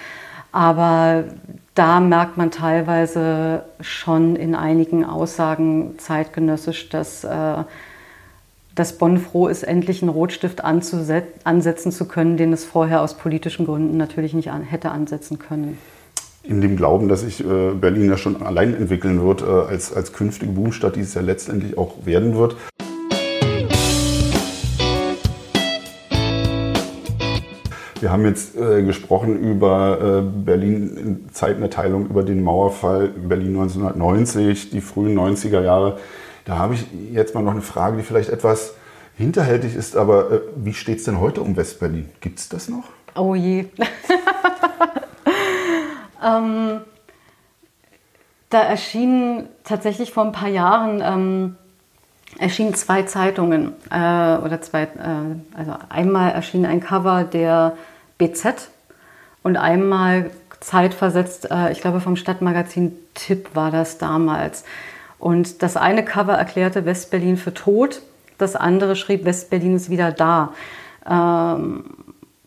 Aber 0.53 1.25
da 1.75 1.99
merkt 1.99 2.37
man 2.37 2.51
teilweise 2.51 3.63
schon 3.81 4.35
in 4.37 4.55
einigen 4.55 5.03
Aussagen 5.03 5.95
zeitgenössisch, 5.97 6.87
dass, 6.87 7.25
äh, 7.25 7.63
dass 8.75 8.97
Bonn 8.97 9.17
froh 9.17 9.47
ist, 9.47 9.63
endlich 9.63 10.01
einen 10.01 10.09
Rotstift 10.09 10.63
ansetzen 10.63 11.91
zu 11.91 12.07
können, 12.07 12.37
den 12.37 12.53
es 12.53 12.63
vorher 12.63 13.01
aus 13.01 13.15
politischen 13.15 13.65
Gründen 13.65 13.97
natürlich 13.97 14.33
nicht 14.33 14.51
an, 14.51 14.61
hätte 14.61 14.91
ansetzen 14.91 15.37
können 15.37 15.77
in 16.43 16.59
dem 16.59 16.75
Glauben, 16.75 17.07
dass 17.07 17.21
sich 17.21 17.43
äh, 17.43 17.71
Berlin 17.73 18.09
ja 18.09 18.17
schon 18.17 18.41
allein 18.41 18.75
entwickeln 18.75 19.23
wird, 19.23 19.41
äh, 19.41 19.45
als, 19.45 19.93
als 19.93 20.11
künftige 20.11 20.51
Boomstadt, 20.51 20.97
die 20.97 21.01
es 21.01 21.13
ja 21.13 21.21
letztendlich 21.21 21.77
auch 21.77 22.05
werden 22.05 22.35
wird. 22.35 22.57
Wir 28.01 28.11
haben 28.11 28.25
jetzt 28.25 28.57
äh, 28.57 28.83
gesprochen 28.83 29.39
über 29.39 30.19
äh, 30.19 30.21
Berlin 30.21 30.97
in 30.97 31.33
Zeitenerteilung, 31.33 32.07
über 32.07 32.23
den 32.23 32.43
Mauerfall 32.43 33.07
Berlin 33.07 33.55
1990, 33.55 34.71
die 34.71 34.81
frühen 34.81 35.17
90er 35.17 35.61
Jahre. 35.61 35.97
Da 36.43 36.57
habe 36.57 36.73
ich 36.73 36.85
jetzt 37.13 37.33
mal 37.33 37.41
noch 37.41 37.53
eine 37.53 37.61
Frage, 37.61 37.95
die 37.95 38.03
vielleicht 38.03 38.27
etwas 38.27 38.73
hinterhältig 39.15 39.75
ist, 39.75 39.95
aber 39.95 40.31
äh, 40.31 40.39
wie 40.57 40.73
steht 40.73 40.97
es 40.97 41.05
denn 41.05 41.21
heute 41.21 41.39
um 41.39 41.55
Westberlin? 41.55 42.09
Gibt 42.19 42.39
es 42.39 42.49
das 42.49 42.67
noch? 42.67 42.83
Oh 43.15 43.35
je. 43.35 43.67
Ähm, 46.23 46.81
da 48.49 48.61
erschienen 48.61 49.49
tatsächlich 49.63 50.11
vor 50.11 50.25
ein 50.25 50.31
paar 50.31 50.49
Jahren 50.49 51.01
ähm, 51.01 51.55
erschienen 52.39 52.75
zwei 52.75 53.03
Zeitungen 53.03 53.73
äh, 53.89 54.37
oder 54.37 54.61
zwei, 54.61 54.83
äh, 54.83 55.57
also 55.57 55.75
einmal 55.89 56.31
erschien 56.31 56.65
ein 56.65 56.79
Cover 56.79 57.23
der 57.23 57.75
BZ 58.17 58.69
und 59.41 59.57
einmal 59.57 60.31
zeitversetzt, 60.59 61.49
äh, 61.51 61.71
ich 61.71 61.81
glaube 61.81 61.99
vom 61.99 62.15
Stadtmagazin 62.15 62.93
Tipp 63.13 63.49
war 63.53 63.71
das 63.71 63.97
damals. 63.97 64.63
Und 65.19 65.61
das 65.63 65.77
eine 65.77 66.03
Cover 66.03 66.33
erklärte 66.33 66.85
Westberlin 66.85 67.37
für 67.37 67.53
tot, 67.53 68.01
das 68.37 68.55
andere 68.55 68.95
schrieb 68.95 69.25
Westberlin 69.25 69.75
ist 69.75 69.89
wieder 69.89 70.11
da. 70.11 70.53
Ähm, 71.09 71.85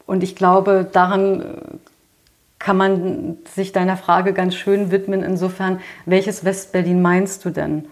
und 0.06 0.22
ich 0.22 0.36
glaube, 0.36 0.88
daran 0.90 1.80
kann 2.58 2.76
man 2.76 3.38
sich 3.54 3.72
deiner 3.72 3.96
Frage 3.96 4.32
ganz 4.32 4.54
schön 4.54 4.90
widmen. 4.90 5.22
Insofern, 5.22 5.80
welches 6.04 6.44
Westberlin 6.44 7.02
meinst 7.02 7.44
du 7.44 7.50
denn? 7.50 7.86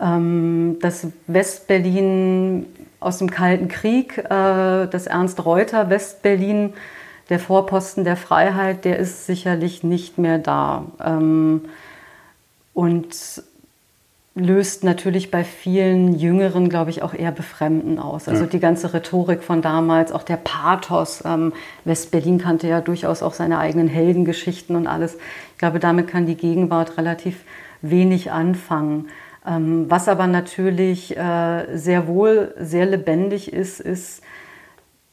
Ähm, 0.00 0.78
das 0.80 1.08
Westberlin 1.26 2.66
aus 3.00 3.18
dem 3.18 3.30
Kalten 3.30 3.68
Krieg, 3.68 4.18
äh, 4.18 4.86
das 4.86 5.06
Ernst 5.06 5.44
Reuter 5.44 5.90
Westberlin, 5.90 6.74
der 7.28 7.38
Vorposten 7.38 8.04
der 8.04 8.16
Freiheit, 8.16 8.84
der 8.84 8.98
ist 8.98 9.26
sicherlich 9.26 9.84
nicht 9.84 10.18
mehr 10.18 10.38
da. 10.38 10.86
Ähm, 11.04 11.66
und 12.72 13.42
löst 14.38 14.84
natürlich 14.84 15.30
bei 15.30 15.44
vielen 15.44 16.14
Jüngeren, 16.14 16.68
glaube 16.68 16.90
ich, 16.90 17.02
auch 17.02 17.14
eher 17.14 17.32
Befremden 17.32 17.98
aus. 17.98 18.28
Also 18.28 18.44
ja. 18.44 18.50
die 18.50 18.60
ganze 18.60 18.94
Rhetorik 18.94 19.42
von 19.42 19.62
damals, 19.62 20.12
auch 20.12 20.22
der 20.22 20.36
Pathos. 20.36 21.22
Ähm, 21.24 21.52
West-Berlin 21.84 22.38
kannte 22.38 22.68
ja 22.68 22.80
durchaus 22.80 23.22
auch 23.22 23.34
seine 23.34 23.58
eigenen 23.58 23.88
Heldengeschichten 23.88 24.76
und 24.76 24.86
alles. 24.86 25.16
Ich 25.52 25.58
glaube, 25.58 25.80
damit 25.80 26.08
kann 26.08 26.26
die 26.26 26.36
Gegenwart 26.36 26.96
relativ 26.98 27.44
wenig 27.82 28.32
anfangen. 28.32 29.08
Ähm, 29.46 29.86
was 29.88 30.08
aber 30.08 30.26
natürlich 30.26 31.16
äh, 31.16 31.76
sehr 31.76 32.06
wohl 32.06 32.54
sehr 32.58 32.86
lebendig 32.86 33.52
ist, 33.52 33.80
ist 33.80 34.22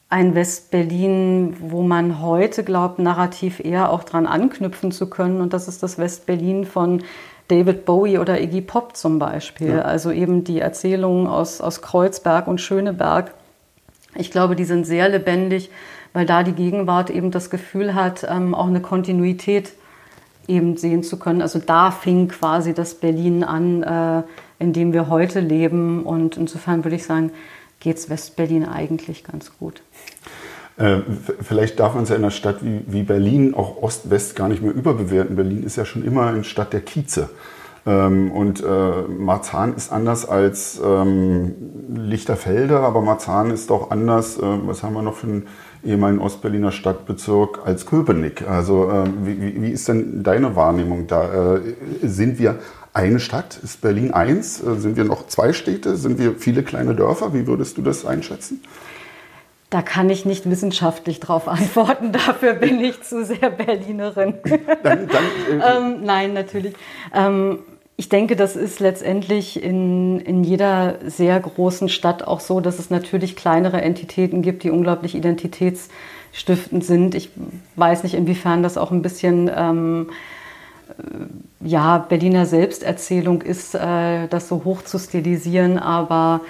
ein 0.10 0.36
West-Berlin, 0.36 1.56
wo 1.60 1.82
man 1.82 2.22
heute 2.22 2.64
glaubt, 2.64 3.00
narrativ 3.00 3.60
eher 3.60 3.90
auch 3.90 4.04
dran 4.04 4.28
anknüpfen 4.28 4.92
zu 4.92 5.10
können. 5.10 5.42
Und 5.42 5.54
das 5.54 5.68
ist 5.68 5.82
das 5.84 5.98
West-Berlin 5.98 6.66
von 6.66 7.04
David 7.48 7.86
Bowie 7.86 8.18
oder 8.18 8.42
Iggy 8.42 8.62
Pop 8.62 8.96
zum 8.96 9.20
Beispiel. 9.20 9.76
Ja. 9.76 9.82
Also 9.82 10.12
eben 10.12 10.44
die 10.44 10.60
Erzählungen 10.60 11.28
aus, 11.28 11.62
aus 11.62 11.82
Kreuzberg 11.82 12.48
und 12.48 12.60
Schöneberg. 12.60 13.34
Ich 14.16 14.32
glaube, 14.32 14.56
die 14.56 14.66
sind 14.66 14.86
sehr 14.86 15.10
lebendig, 15.10 15.70
weil 16.14 16.26
da 16.26 16.44
die 16.44 16.54
Gegenwart 16.54 17.10
eben 17.10 17.32
das 17.32 17.50
Gefühl 17.50 17.94
hat, 17.94 18.26
ähm, 18.30 18.56
auch 18.56 18.68
eine 18.68 18.82
Kontinuität 18.82 19.74
eben 20.48 20.78
sehen 20.78 21.04
zu 21.04 21.20
können. 21.20 21.42
Also 21.42 21.60
da 21.60 21.92
fing 21.92 22.28
quasi 22.30 22.74
das 22.74 22.96
Berlin 22.96 23.44
an, 23.44 23.84
äh, 23.84 24.24
in 24.60 24.74
dem 24.74 24.94
wir 24.94 25.10
heute 25.10 25.40
leben. 25.40 26.04
Und 26.04 26.38
insofern 26.38 26.84
würde 26.84 26.96
ich 26.96 27.04
sagen, 27.04 27.32
geht 27.80 27.98
es 27.98 28.10
West-Berlin 28.10 28.66
eigentlich 28.66 29.24
ganz 29.24 29.52
gut. 29.60 29.82
Äh, 30.78 30.98
vielleicht 31.42 31.80
darf 31.80 31.94
man 31.94 32.04
es 32.04 32.10
ja 32.10 32.16
in 32.16 32.24
einer 32.24 32.32
Stadt 32.32 32.58
wie, 32.62 32.82
wie 32.88 33.04
Berlin 33.04 33.54
auch 33.54 33.82
Ost-West 33.82 34.36
gar 34.36 34.50
nicht 34.50 34.62
mehr 34.62 34.74
überbewerten. 34.74 35.36
Berlin 35.36 35.64
ist 35.64 35.78
ja 35.78 35.86
schon 35.86 36.04
immer 36.04 36.28
eine 36.28 36.44
Stadt 36.44 36.74
der 36.74 36.82
Kieze. 36.82 37.30
Ähm, 37.88 38.32
und 38.32 38.64
äh, 38.64 39.02
Marzahn 39.08 39.76
ist 39.76 39.92
anders 39.92 40.28
als 40.28 40.82
ähm, 40.84 41.54
Lichterfelde, 41.96 42.80
aber 42.80 43.02
Marzahn 43.02 43.52
ist 43.52 43.70
doch 43.70 43.92
anders. 43.92 44.38
Äh, 44.38 44.42
was 44.42 44.84
haben 44.84 44.96
wir 44.96 45.02
noch 45.02 45.16
für 45.16 45.28
einen 45.28 45.48
ehemaligen 45.86 46.22
Ostberliner 46.22 46.72
Stadtbezirk 46.72 47.62
als 47.64 47.86
Köpenick? 47.86 48.48
Also 48.50 48.90
äh, 48.90 49.04
wie, 49.24 49.62
wie, 49.62 49.70
ist 49.70 49.88
denn 49.88 50.24
deine 50.24 50.56
Wahrnehmung 50.56 51.08
da? 51.08 51.60
Sind 52.02 52.40
wir 52.40 52.60
eine 52.92 53.20
Stadt? 53.20 53.60
Ist 53.64 53.82
Berlin 53.82 54.14
eins? 54.14 54.58
Sind 54.58 54.98
wir 54.98 55.04
noch 55.04 55.28
zwei 55.28 55.54
Städte? 55.54 55.96
Sind 55.96 56.18
wir 56.18 56.36
viele 56.36 56.64
kleine 56.64 56.96
Dörfer? 56.96 57.34
Wie 57.34 57.46
würdest 57.46 57.78
du 57.78 57.84
das 57.84 58.06
einschätzen? 58.06 58.62
Da 59.70 59.82
kann 59.82 60.10
ich 60.10 60.26
nicht 60.26 60.50
wissenschaftlich 60.50 61.20
drauf 61.20 61.48
antworten. 61.48 62.12
Dafür 62.12 62.54
bin 62.54 62.80
ich 62.80 63.02
zu 63.02 63.26
sehr 63.26 63.50
Berlinerin. 63.50 64.36
Dann, 64.84 65.08
dann, 65.08 65.08
äh, 65.62 65.78
ähm, 65.78 66.04
nein, 66.04 66.34
natürlich. 66.34 66.74
Ähm, 67.14 67.60
ich 67.98 68.10
denke, 68.10 68.36
das 68.36 68.56
ist 68.58 68.82
letztendlich 68.82 69.62
in, 69.64 70.20
in 70.20 70.44
jeder 70.44 70.96
sehr 71.06 71.40
großen 71.40 71.88
Stadt 71.88 72.28
auch 72.28 72.42
so, 72.42 72.60
dass 72.60 72.78
es 72.78 72.90
natürlich 72.90 73.38
kleinere 73.38 73.82
Entitäten 73.82 74.42
gibt, 74.42 74.64
die 74.64 74.70
unglaublich 74.70 75.16
identitätsstiftend 75.16 76.84
sind. 76.84 77.16
Ich 77.16 77.30
weiß 77.78 78.04
nicht, 78.04 78.16
inwiefern 78.16 78.64
das 78.64 78.78
auch 78.78 78.92
ein 78.92 79.02
bisschen 79.02 79.50
ähm, 79.56 80.10
äh, 80.90 81.66
ja, 81.66 82.00
Berliner 82.00 82.46
Selbsterzählung 82.46 83.42
ist, 83.42 83.76
äh, 83.76 84.28
das 84.28 84.50
so 84.50 84.66
hoch 84.66 84.84
zu 84.84 85.00
stilisieren, 85.00 85.80
aber 85.80 86.42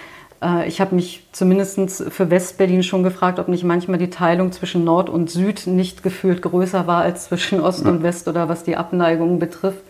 ich 0.67 0.81
habe 0.81 0.93
mich 0.93 1.25
zumindest 1.31 2.03
für 2.09 2.29
Westberlin 2.29 2.83
schon 2.83 3.03
gefragt, 3.03 3.39
ob 3.39 3.47
nicht 3.47 3.63
manchmal 3.63 3.97
die 3.97 4.09
Teilung 4.09 4.51
zwischen 4.51 4.83
Nord 4.83 5.09
und 5.09 5.29
Süd 5.29 5.65
nicht 5.65 6.03
gefühlt 6.03 6.41
größer 6.41 6.87
war 6.87 7.01
als 7.01 7.25
zwischen 7.25 7.61
Ost 7.61 7.85
und 7.85 8.03
West 8.03 8.27
oder 8.27 8.47
was 8.49 8.63
die 8.63 8.75
Abneigung 8.75 9.39
betrifft. 9.39 9.81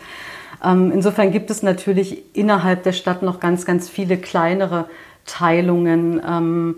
Ähm, 0.64 0.92
insofern 0.92 1.32
gibt 1.32 1.50
es 1.50 1.64
natürlich 1.64 2.36
innerhalb 2.36 2.84
der 2.84 2.94
Stadt 2.94 3.22
noch 3.22 3.40
ganz, 3.40 3.66
ganz 3.66 3.90
viele 3.90 4.18
kleinere 4.18 4.86
Teilungen. 5.26 6.22
Ähm, 6.26 6.76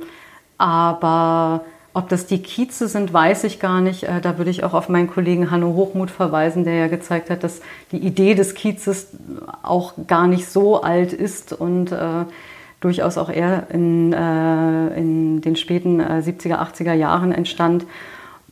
aber 0.57 1.65
ob 1.93 2.09
das 2.09 2.27
die 2.27 2.41
Kieze 2.41 2.87
sind, 2.87 3.13
weiß 3.13 3.43
ich 3.45 3.59
gar 3.59 3.81
nicht. 3.81 4.03
Äh, 4.03 4.21
da 4.21 4.37
würde 4.37 4.51
ich 4.51 4.63
auch 4.63 4.73
auf 4.73 4.89
meinen 4.89 5.09
Kollegen 5.09 5.51
Hanno 5.51 5.73
Hochmuth 5.73 6.11
verweisen, 6.11 6.63
der 6.63 6.75
ja 6.75 6.87
gezeigt 6.87 7.29
hat, 7.29 7.43
dass 7.43 7.61
die 7.91 7.97
Idee 7.97 8.35
des 8.35 8.55
Kiezes 8.55 9.07
auch 9.63 9.93
gar 10.07 10.27
nicht 10.27 10.47
so 10.47 10.81
alt 10.81 11.13
ist 11.13 11.53
und 11.53 11.91
äh, 11.91 12.25
durchaus 12.79 13.17
auch 13.17 13.29
eher 13.29 13.67
in, 13.71 14.13
äh, 14.13 14.97
in 14.97 15.41
den 15.41 15.55
späten 15.55 15.99
äh, 15.99 16.21
70er, 16.25 16.59
80er 16.59 16.93
Jahren 16.93 17.31
entstand. 17.31 17.85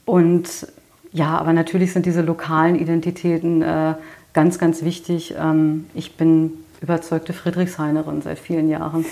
Und 0.05 0.67
ja, 1.11 1.37
aber 1.37 1.53
natürlich 1.53 1.93
sind 1.93 2.05
diese 2.05 2.21
lokalen 2.21 2.75
Identitäten 2.75 3.61
äh, 3.61 3.95
ganz, 4.33 4.59
ganz 4.59 4.83
wichtig. 4.83 5.35
Ähm, 5.39 5.85
ich 5.93 6.17
bin 6.17 6.53
überzeugte 6.81 7.33
Friedrichshainerin 7.33 8.21
seit 8.21 8.37
vielen 8.37 8.69
Jahren. 8.69 9.05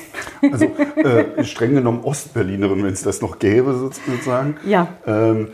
Also 0.51 0.65
äh, 0.65 1.43
streng 1.43 1.75
genommen 1.75 2.01
Ostberlinerin, 2.03 2.83
wenn 2.83 2.93
es 2.93 3.03
das 3.03 3.21
noch 3.21 3.39
gäbe 3.39 3.73
sozusagen. 3.73 4.57
Ja. 4.65 4.89
Ähm, 5.07 5.49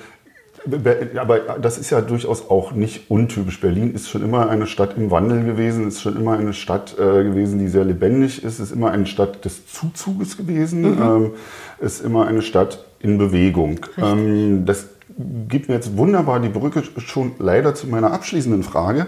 aber 1.15 1.39
das 1.61 1.77
ist 1.77 1.89
ja 1.89 2.01
durchaus 2.01 2.49
auch 2.49 2.71
nicht 2.71 3.09
untypisch. 3.09 3.59
Berlin 3.61 3.93
ist 3.93 4.09
schon 4.09 4.23
immer 4.23 4.49
eine 4.49 4.67
Stadt 4.67 4.97
im 4.97 5.11
Wandel 5.11 5.43
gewesen, 5.43 5.87
ist 5.87 6.01
schon 6.01 6.17
immer 6.17 6.37
eine 6.37 6.53
Stadt 6.53 6.95
äh, 6.99 7.23
gewesen, 7.23 7.59
die 7.59 7.67
sehr 7.67 7.85
lebendig 7.85 8.43
ist, 8.43 8.59
ist 8.59 8.71
immer 8.71 8.91
eine 8.91 9.05
Stadt 9.05 9.45
des 9.45 9.67
Zuzuges 9.67 10.37
gewesen, 10.37 10.81
mhm. 10.81 11.01
ähm, 11.01 11.31
ist 11.79 12.03
immer 12.03 12.27
eine 12.27 12.41
Stadt 12.41 12.85
in 12.99 13.17
Bewegung. 13.17 13.79
Ähm, 13.97 14.65
das 14.65 14.87
gibt 15.47 15.69
mir 15.69 15.75
jetzt 15.75 15.97
wunderbar 15.97 16.39
die 16.39 16.49
Brücke 16.49 16.83
schon 16.97 17.33
leider 17.39 17.75
zu 17.75 17.87
meiner 17.87 18.11
abschließenden 18.11 18.63
Frage. 18.63 19.07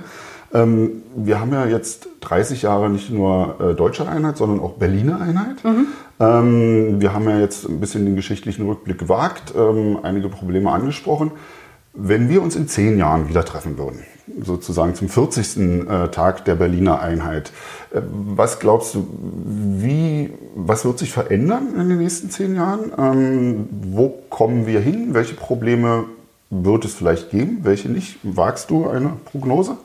Ähm, 0.53 1.03
wir 1.15 1.39
haben 1.39 1.53
ja 1.53 1.65
jetzt 1.65 2.07
30 2.21 2.61
Jahre 2.63 2.89
nicht 2.89 3.09
nur 3.09 3.55
äh, 3.59 3.73
deutsche 3.73 4.07
Einheit, 4.07 4.37
sondern 4.37 4.59
auch 4.59 4.73
Berliner 4.73 5.21
Einheit. 5.21 5.63
Mhm. 5.63 5.87
Ähm, 6.19 7.01
wir 7.01 7.13
haben 7.13 7.27
ja 7.29 7.39
jetzt 7.39 7.67
ein 7.67 7.79
bisschen 7.79 8.05
den 8.05 8.15
geschichtlichen 8.15 8.67
Rückblick 8.67 8.97
gewagt, 8.97 9.53
ähm, 9.57 9.99
einige 10.03 10.29
Probleme 10.29 10.71
angesprochen. 10.71 11.31
Wenn 11.93 12.29
wir 12.29 12.41
uns 12.41 12.55
in 12.55 12.67
zehn 12.67 12.97
Jahren 12.97 13.27
wieder 13.27 13.43
treffen 13.43 13.77
würden, 13.77 13.99
sozusagen 14.41 14.95
zum 14.95 15.09
40. 15.09 15.57
Äh, 15.57 16.07
Tag 16.09 16.45
der 16.45 16.55
Berliner 16.55 17.01
Einheit, 17.01 17.51
äh, 17.93 18.01
was 18.11 18.59
glaubst 18.59 18.95
du, 18.95 19.07
wie, 19.43 20.31
was 20.55 20.85
wird 20.85 20.99
sich 20.99 21.11
verändern 21.11 21.69
in 21.75 21.89
den 21.89 21.97
nächsten 21.97 22.29
zehn 22.29 22.55
Jahren? 22.55 22.91
Ähm, 22.97 23.69
wo 23.91 24.09
kommen 24.29 24.67
wir 24.67 24.79
hin? 24.79 25.13
Welche 25.13 25.35
Probleme 25.35 26.05
wird 26.49 26.85
es 26.85 26.93
vielleicht 26.93 27.31
geben? 27.31 27.59
Welche 27.63 27.89
nicht? 27.89 28.19
Wagst 28.23 28.69
du 28.69 28.87
eine 28.87 29.13
Prognose? 29.25 29.77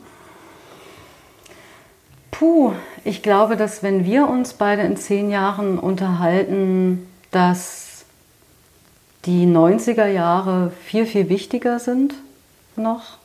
Puh, 2.39 2.73
ich 3.03 3.23
glaube, 3.23 3.57
dass 3.57 3.83
wenn 3.83 4.05
wir 4.05 4.29
uns 4.29 4.53
beide 4.53 4.83
in 4.83 4.99
zehn 4.99 5.31
Jahren 5.31 5.79
unterhalten, 5.79 7.07
dass 7.31 8.05
die 9.25 9.47
90er 9.47 10.07
Jahre 10.07 10.71
viel, 10.85 11.07
viel 11.07 11.31
wichtiger 11.31 11.79
sind 11.79 12.15
noch. 12.77 13.17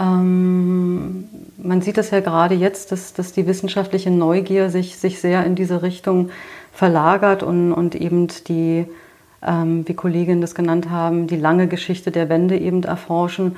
Ähm, 0.00 1.28
man 1.58 1.80
sieht 1.80 1.96
das 1.96 2.10
ja 2.10 2.18
gerade 2.18 2.56
jetzt, 2.56 2.90
dass, 2.90 3.14
dass 3.14 3.32
die 3.32 3.46
wissenschaftliche 3.46 4.10
Neugier 4.10 4.70
sich, 4.70 4.98
sich 4.98 5.20
sehr 5.20 5.44
in 5.44 5.54
diese 5.54 5.82
Richtung 5.82 6.30
verlagert 6.72 7.44
und, 7.44 7.72
und 7.72 7.94
eben 7.94 8.26
die, 8.48 8.86
ähm, 9.46 9.86
wie 9.86 9.94
Kolleginnen 9.94 10.40
das 10.40 10.56
genannt 10.56 10.90
haben, 10.90 11.28
die 11.28 11.36
lange 11.36 11.68
Geschichte 11.68 12.10
der 12.10 12.28
Wende 12.28 12.58
eben 12.58 12.82
erforschen. 12.82 13.56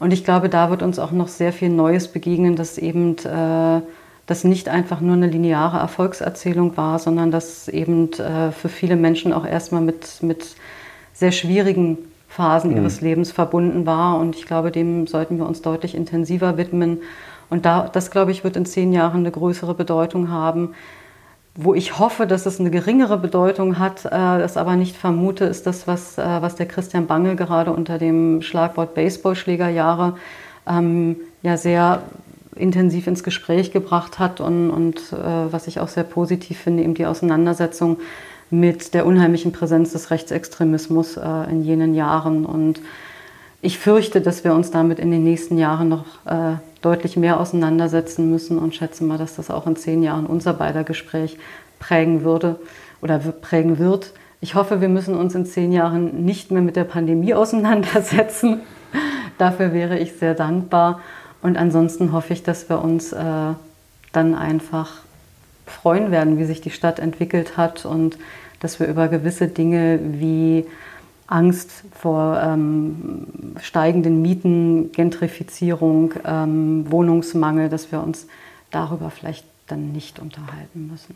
Und 0.00 0.12
ich 0.12 0.24
glaube, 0.24 0.48
da 0.48 0.70
wird 0.70 0.82
uns 0.82 0.98
auch 0.98 1.12
noch 1.12 1.28
sehr 1.28 1.52
viel 1.52 1.68
Neues 1.68 2.08
begegnen, 2.08 2.56
dass 2.56 2.76
eben 2.76 3.16
äh, 3.18 3.82
das 4.26 4.44
nicht 4.44 4.68
einfach 4.68 5.00
nur 5.00 5.14
eine 5.14 5.26
lineare 5.26 5.78
Erfolgserzählung 5.78 6.76
war, 6.76 6.98
sondern 6.98 7.30
dass 7.30 7.68
eben 7.68 8.12
äh, 8.12 8.52
für 8.52 8.68
viele 8.68 8.96
Menschen 8.96 9.32
auch 9.32 9.46
erstmal 9.46 9.82
mit, 9.82 10.22
mit 10.22 10.54
sehr 11.12 11.32
schwierigen 11.32 11.98
Phasen 12.28 12.70
mhm. 12.70 12.76
ihres 12.78 13.00
Lebens 13.00 13.32
verbunden 13.32 13.86
war. 13.86 14.18
Und 14.18 14.36
ich 14.36 14.46
glaube, 14.46 14.70
dem 14.70 15.06
sollten 15.06 15.38
wir 15.38 15.46
uns 15.46 15.62
deutlich 15.62 15.94
intensiver 15.94 16.56
widmen. 16.56 17.00
Und 17.50 17.66
da, 17.66 17.88
das, 17.92 18.10
glaube 18.10 18.30
ich, 18.30 18.44
wird 18.44 18.56
in 18.56 18.64
zehn 18.64 18.92
Jahren 18.92 19.20
eine 19.20 19.32
größere 19.32 19.74
Bedeutung 19.74 20.30
haben. 20.30 20.74
Wo 21.56 21.74
ich 21.74 21.98
hoffe, 21.98 22.28
dass 22.28 22.46
es 22.46 22.60
eine 22.60 22.70
geringere 22.70 23.18
Bedeutung 23.18 23.80
hat, 23.80 24.04
äh, 24.04 24.10
das 24.10 24.56
aber 24.56 24.76
nicht 24.76 24.96
vermute, 24.96 25.44
ist 25.44 25.66
das, 25.66 25.88
was, 25.88 26.16
äh, 26.16 26.22
was 26.22 26.54
der 26.54 26.66
Christian 26.66 27.08
Bangel 27.08 27.34
gerade 27.34 27.72
unter 27.72 27.98
dem 27.98 28.40
Schlagwort 28.40 28.94
Baseballschlägerjahre 28.94 30.14
ähm, 30.68 31.16
ja 31.42 31.56
sehr 31.56 32.02
intensiv 32.60 33.06
ins 33.06 33.24
Gespräch 33.24 33.72
gebracht 33.72 34.18
hat 34.18 34.40
und, 34.40 34.70
und 34.70 35.12
äh, 35.12 35.52
was 35.52 35.66
ich 35.66 35.80
auch 35.80 35.88
sehr 35.88 36.04
positiv 36.04 36.58
finde, 36.58 36.82
eben 36.82 36.94
die 36.94 37.06
Auseinandersetzung 37.06 37.98
mit 38.50 38.94
der 38.94 39.06
unheimlichen 39.06 39.52
Präsenz 39.52 39.92
des 39.92 40.10
Rechtsextremismus 40.10 41.16
äh, 41.16 41.50
in 41.50 41.62
jenen 41.62 41.94
Jahren. 41.94 42.44
Und 42.44 42.80
ich 43.62 43.78
fürchte, 43.78 44.20
dass 44.20 44.44
wir 44.44 44.54
uns 44.54 44.70
damit 44.70 44.98
in 44.98 45.10
den 45.10 45.22
nächsten 45.22 45.56
Jahren 45.56 45.88
noch 45.88 46.04
äh, 46.26 46.56
deutlich 46.82 47.16
mehr 47.16 47.38
auseinandersetzen 47.38 48.30
müssen 48.30 48.58
und 48.58 48.74
schätze 48.74 49.04
mal, 49.04 49.18
dass 49.18 49.36
das 49.36 49.50
auch 49.50 49.66
in 49.66 49.76
zehn 49.76 50.02
Jahren 50.02 50.26
unser 50.26 50.52
beider 50.52 50.82
Gespräch 50.82 51.38
prägen 51.78 52.24
würde 52.24 52.58
oder 53.02 53.18
prägen 53.18 53.78
wird. 53.78 54.12
Ich 54.40 54.54
hoffe, 54.54 54.80
wir 54.80 54.88
müssen 54.88 55.14
uns 55.14 55.34
in 55.34 55.44
zehn 55.44 55.72
Jahren 55.72 56.24
nicht 56.24 56.50
mehr 56.50 56.62
mit 56.62 56.76
der 56.76 56.84
Pandemie 56.84 57.34
auseinandersetzen. 57.34 58.60
Dafür 59.38 59.72
wäre 59.72 59.98
ich 59.98 60.14
sehr 60.14 60.34
dankbar. 60.34 61.00
Und 61.42 61.56
ansonsten 61.56 62.12
hoffe 62.12 62.32
ich, 62.32 62.42
dass 62.42 62.68
wir 62.68 62.82
uns 62.82 63.12
äh, 63.12 63.54
dann 64.12 64.34
einfach 64.34 65.02
freuen 65.66 66.10
werden, 66.10 66.38
wie 66.38 66.44
sich 66.44 66.60
die 66.60 66.70
Stadt 66.70 66.98
entwickelt 66.98 67.56
hat 67.56 67.84
und 67.86 68.18
dass 68.60 68.78
wir 68.80 68.86
über 68.86 69.08
gewisse 69.08 69.48
Dinge 69.48 70.00
wie 70.02 70.66
Angst 71.26 71.70
vor 71.98 72.40
ähm, 72.42 73.26
steigenden 73.60 74.20
Mieten, 74.20 74.90
Gentrifizierung, 74.92 76.14
ähm, 76.24 76.90
Wohnungsmangel, 76.90 77.68
dass 77.68 77.92
wir 77.92 78.02
uns 78.02 78.26
darüber 78.70 79.10
vielleicht 79.10 79.46
dann 79.68 79.92
nicht 79.92 80.18
unterhalten 80.18 80.88
müssen. 80.90 81.14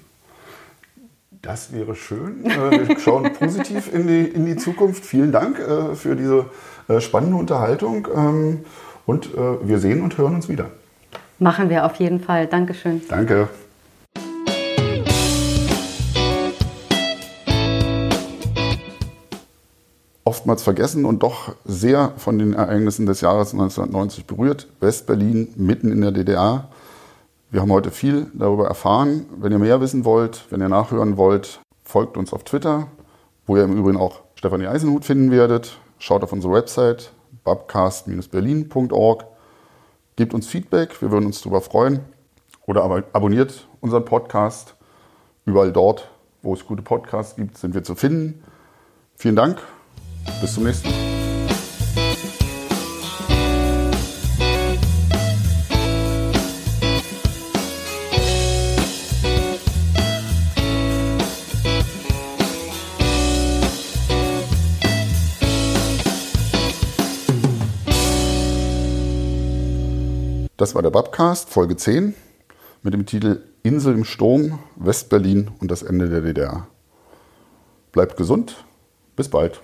Das 1.42 1.72
wäre 1.72 1.94
schön. 1.94 2.46
Äh, 2.46 2.88
wir 2.88 2.98
schauen 3.00 3.32
positiv 3.38 3.92
in 3.92 4.06
die, 4.06 4.22
in 4.22 4.46
die 4.46 4.56
Zukunft. 4.56 5.04
Vielen 5.04 5.32
Dank 5.32 5.58
äh, 5.58 5.94
für 5.94 6.16
diese 6.16 6.46
äh, 6.88 7.00
spannende 7.00 7.36
Unterhaltung 7.36 8.08
und 9.06 9.30
wir 9.36 9.78
sehen 9.78 10.02
und 10.02 10.18
hören 10.18 10.34
uns 10.34 10.48
wieder. 10.48 10.70
Machen 11.38 11.68
wir 11.68 11.84
auf 11.84 11.96
jeden 11.96 12.20
Fall. 12.20 12.46
Dankeschön. 12.46 13.02
Danke. 13.08 13.48
Oftmals 20.26 20.62
vergessen 20.62 21.04
und 21.04 21.22
doch 21.22 21.54
sehr 21.64 22.12
von 22.16 22.38
den 22.38 22.54
Ereignissen 22.54 23.04
des 23.06 23.20
Jahres 23.20 23.52
1990 23.52 24.26
berührt. 24.26 24.68
Westberlin 24.80 25.48
mitten 25.56 25.92
in 25.92 26.00
der 26.00 26.12
DDR. 26.12 26.68
Wir 27.50 27.60
haben 27.60 27.70
heute 27.70 27.90
viel 27.90 28.26
darüber 28.32 28.66
erfahren. 28.66 29.26
Wenn 29.36 29.52
ihr 29.52 29.58
mehr 29.58 29.80
wissen 29.80 30.04
wollt, 30.04 30.46
wenn 30.50 30.60
ihr 30.60 30.68
nachhören 30.68 31.16
wollt, 31.16 31.60
folgt 31.84 32.16
uns 32.16 32.32
auf 32.32 32.42
Twitter, 32.44 32.88
wo 33.46 33.56
ihr 33.56 33.64
im 33.64 33.76
Übrigen 33.76 33.98
auch 33.98 34.22
Stefanie 34.34 34.66
Eisenhut 34.66 35.04
finden 35.04 35.30
werdet. 35.30 35.78
Schaut 35.98 36.24
auf 36.24 36.32
unsere 36.32 36.52
Website 36.54 37.12
babcast-berlin.org. 37.44 39.24
Gebt 40.16 40.34
uns 40.34 40.46
Feedback, 40.46 41.00
wir 41.02 41.10
würden 41.10 41.26
uns 41.26 41.42
darüber 41.42 41.60
freuen. 41.60 42.00
Oder 42.66 42.82
abonniert 43.12 43.68
unseren 43.80 44.04
Podcast. 44.04 44.74
Überall 45.44 45.72
dort, 45.72 46.08
wo 46.42 46.54
es 46.54 46.66
gute 46.66 46.82
Podcasts 46.82 47.36
gibt, 47.36 47.58
sind 47.58 47.74
wir 47.74 47.84
zu 47.84 47.94
finden. 47.94 48.42
Vielen 49.16 49.36
Dank. 49.36 49.58
Bis 50.40 50.54
zum 50.54 50.64
nächsten 50.64 50.88
Mal. 50.88 51.13
Das 70.64 70.74
war 70.74 70.80
der 70.80 70.88
Babcast, 70.88 71.50
Folge 71.50 71.76
10, 71.76 72.14
mit 72.82 72.94
dem 72.94 73.04
Titel 73.04 73.42
Insel 73.62 73.92
im 73.92 74.04
Sturm, 74.06 74.60
Westberlin 74.76 75.50
und 75.60 75.70
das 75.70 75.82
Ende 75.82 76.08
der 76.08 76.22
DDR. 76.22 76.68
Bleibt 77.92 78.16
gesund, 78.16 78.64
bis 79.14 79.28
bald. 79.28 79.60